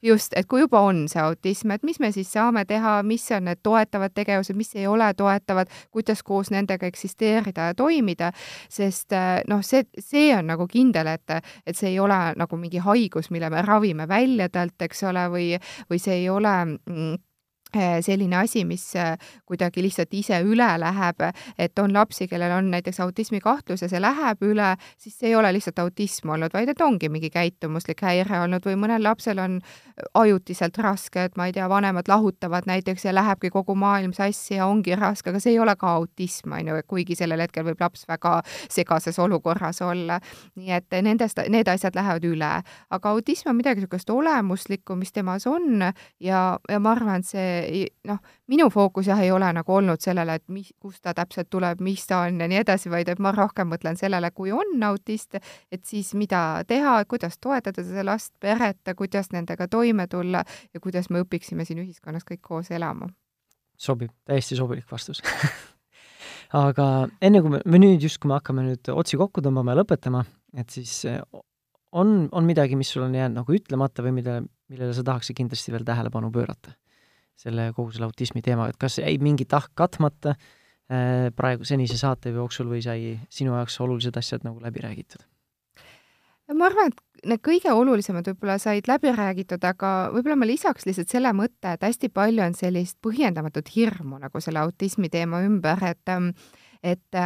[0.03, 3.45] just, et kui juba on see autism, et mis me siis saame teha, mis on
[3.51, 8.33] need toetavad tegevused, mis ei ole toetavad, kuidas koos nendega eksisteerida ja toimida,
[8.69, 12.83] sest eh, noh, see, see on nagu kindel, et, et see ei ole nagu mingi
[12.83, 15.53] haigus, mille me ravime välja talt, eks ole, või,
[15.91, 17.34] või see ei ole mm, Äh,
[18.05, 19.15] selline asi, mis äh,
[19.47, 21.25] kuidagi lihtsalt ise üle läheb,
[21.59, 25.37] et on lapsi, kellel on näiteks autismi kahtlus ja see läheb üle, siis see ei
[25.39, 29.61] ole lihtsalt autism olnud, vaid et ongi mingi käitumuslik häire olnud või mõnel lapsel on
[30.15, 34.67] ajutiselt raske, et ma ei tea, vanemad lahutavad näiteks ja lähebki kogu maailm sassi ja
[34.67, 38.07] ongi raske, aga see ei ole ka autism, on ju, kuigi sellel hetkel võib laps
[38.09, 40.21] väga segases olukorras olla.
[40.55, 42.51] nii et nendest, need asjad lähevad üle,
[42.91, 45.83] aga autism on midagi niisugust olemuslikku, mis temas on
[46.21, 47.49] ja, ja ma arvan, et see
[48.09, 51.83] noh, minu fookus jah, ei ole nagu olnud sellele, et mis, kust ta täpselt tuleb,
[51.85, 55.39] mis ta on ja nii edasi, vaid et ma rohkem mõtlen sellele, kui on autist,
[55.73, 60.45] et siis mida teha, kuidas toetada seda last, peret, kuidas nendega toime tulla
[60.75, 63.09] ja kuidas me õpiksime siin ühiskonnas kõik koos elama.
[63.79, 65.21] sobib, täiesti sobilik vastus
[66.55, 69.81] aga enne kui me, me nüüd just, kui me hakkame nüüd otsi kokku tõmbama ja
[69.81, 70.23] lõpetama,
[70.57, 71.21] et siis eh,
[71.95, 74.41] on, on midagi, mis sul on jäänud nagu ütlemata või mille,
[74.71, 76.75] millele sa tahaksid kindlasti veel tähelepanu pöörata?
[77.37, 82.35] Selle, kogu selle autismi teema, et kas jäi mingi tahk katmata äh, praegu senise saate
[82.35, 85.25] jooksul või sai sinu jaoks olulised asjad nagu läbi räägitud?
[86.53, 91.13] ma arvan, et need kõige olulisemad võib-olla said läbi räägitud, aga võib-olla ma lisaks lihtsalt
[91.13, 96.13] selle mõtte, et hästi palju on sellist põhjendamatut hirmu nagu selle autismi teema ümber, et
[96.13, 96.35] ähm,
[96.85, 97.17] et,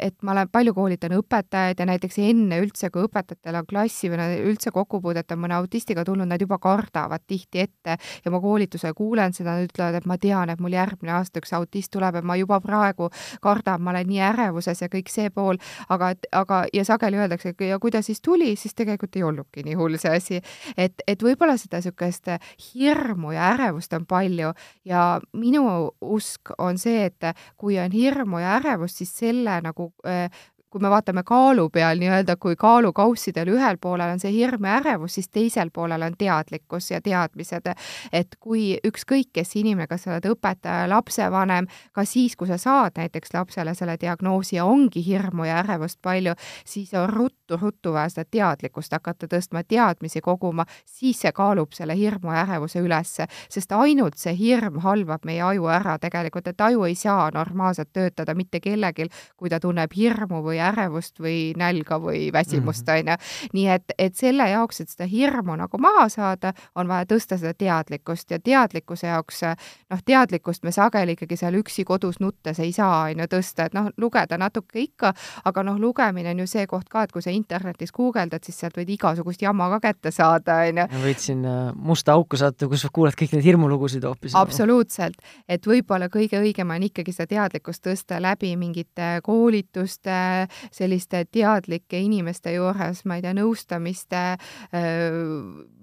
[0.00, 4.38] et ma olen, palju koolitan õpetajaid ja näiteks enne üldse, kui õpetajatel on klassi või
[4.52, 9.34] üldse kokkupuudet on mõne autistiga tulnud, nad juba kardavad tihti ette ja ma koolitusel kuulen
[9.34, 12.36] seda, nad ütlevad, et ma tean, et mul järgmine aasta üks autist tuleb, et ma
[12.38, 13.10] juba praegu
[13.42, 15.58] kardan, ma olen nii ärevuses ja kõik see pool,
[15.90, 19.78] aga, aga ja sageli öeldakse, ja kui ta siis tuli, siis tegelikult ei olnudki nii
[19.80, 20.40] hull see asi.
[20.76, 22.30] et, et võib-olla seda niisugust
[22.70, 24.52] hirmu ja ärevust on palju
[24.86, 25.04] ja
[25.34, 25.64] minu
[26.00, 30.28] usk on see, et kui on hirmu ja ärevust, siis selle nagu äh,
[30.70, 35.16] kui me vaatame kaalu peal nii-öelda, kui kaalukaussidel ühel poolel on see hirm ja ärevus,
[35.18, 37.66] siis teisel poolel on teadlikkus ja teadmised.
[38.12, 42.96] et kui ükskõik, kes inimene, kas sa oled õpetaja, lapsevanem, ka siis, kui sa saad
[42.96, 48.28] näiteks lapsele selle diagnoosi ja ongi hirmu ja ärevust palju, siis on ruttu-ruttu vaja seda
[48.30, 54.18] teadlikkust hakata tõstma, teadmisi koguma, siis see kaalub selle hirmu ja ärevuse ülesse, sest ainult
[54.22, 59.10] see hirm halvab meie aju ära tegelikult, et aju ei saa normaalselt töötada mitte kellelgi,
[59.36, 62.98] kui ta tunneb hirmu või või ärevust või nälga või väsimust, mhm.
[62.98, 63.16] on ju.
[63.52, 67.54] nii et, et selle jaoks, et seda hirmu nagu maha saada, on vaja tõsta seda
[67.54, 69.42] teadlikkust ja teadlikkuse jaoks,
[69.90, 73.74] noh, teadlikkust me sageli ikkagi seal üksi kodus nuttes ei saa, on ju, tõsta, et
[73.74, 75.12] noh, lugeda natuke ikka,
[75.44, 78.76] aga noh, lugemine on ju see koht ka, et kui sa internetis guugeldad, siis sealt
[78.78, 80.88] võid igasugust jama ka kätte saada, on ju.
[81.04, 84.36] võid sinna musta auku sattuda, kus kuuled kõik neid hirmulugusid hoopis.
[84.38, 91.98] absoluutselt, et võib-olla kõige õigem on ikkagi seda teadlikkust tõsta läbi mingite koolituste, selliste teadlike
[92.00, 94.22] inimeste juures, ma ei tea, nõustamiste,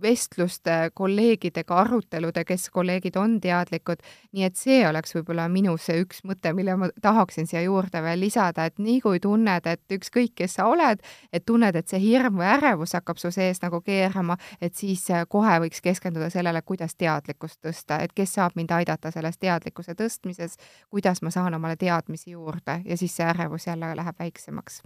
[0.01, 4.03] vestluste, kolleegidega, arutelude, kes kolleegid on teadlikud,
[4.35, 8.21] nii et see oleks võib-olla minu see üks mõte, mille ma tahaksin siia juurde veel
[8.21, 11.01] lisada, et nii kui tunned, et ükskõik, kes sa oled,
[11.33, 15.57] et tunned, et see hirm või ärevus hakkab su sees nagu keerama, et siis kohe
[15.63, 20.57] võiks keskenduda sellele, kuidas teadlikkust tõsta, et kes saab mind aidata selles teadlikkuse tõstmises,
[20.89, 24.81] kuidas ma saan omale teadmisi juurde ja siis see ärevus jälle läheb väiksemaks paremaks.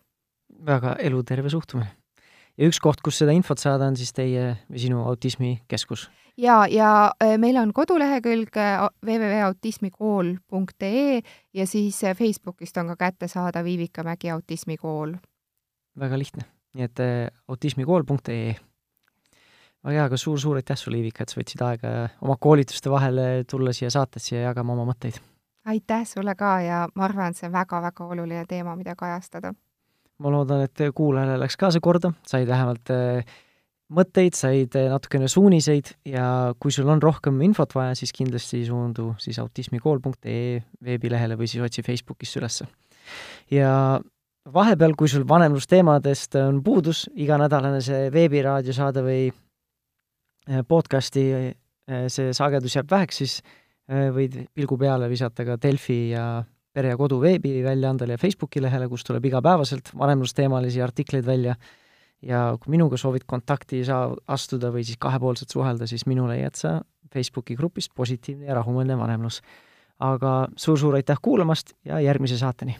[0.65, 1.91] väga eluterve suhtumine.
[2.57, 6.09] ja üks koht, kus seda infot saada, on siis teie või sinu autismikeskus?
[6.37, 11.21] ja, ja äh, meil on kodulehekülg äh, www.autismikool.ee
[11.53, 15.13] ja siis äh, Facebookist on ka kättesaadav Viivika Mägi autismikool.
[15.99, 16.43] väga lihtne,
[16.73, 16.99] nii et
[17.47, 18.55] autismikool.ee
[19.81, 23.73] väga hea, aga suur-suur aitäh sulle, Iivika, et sa võtsid aega oma koolituste vahele tulla
[23.73, 25.30] siia saatesse ja jagama oma mõtteid
[25.65, 29.53] aitäh sulle ka ja ma arvan, et see on väga-väga oluline teema, mida kajastada.
[30.21, 33.25] ma loodan, et kuulajale läks ka see korda, said vähemalt äh,
[33.89, 39.15] mõtteid, said äh, natukene suuniseid ja kui sul on rohkem infot vaja, siis kindlasti suundu
[39.21, 42.67] siis autismikool.ee veebilehele või siis otsi Facebookist ülesse.
[43.51, 44.01] ja
[44.53, 51.25] vahepeal, kui sul vanemlusteemadest on puudus, iganädalane see veebiraadiosaade või äh, podcasti
[52.13, 56.97] see sagedus jääb väheks, siis Äh, võid pilgu peale visata ka Delfi ja Pere ja
[56.97, 61.55] Kodu veebiväljaandele ja Facebooki lehele, kus tuleb igapäevaselt vanemlusteemalisi artikleid välja
[62.23, 66.77] ja kui minuga soovid kontakti saa-, astuda või siis kahepoolselt suhelda, siis minu leiad sa
[67.11, 69.41] Facebooki grupist Positiivne ja rahumeelne vanemlus.
[70.01, 72.77] aga suur-suur aitäh kuulamast ja järgmise saateni!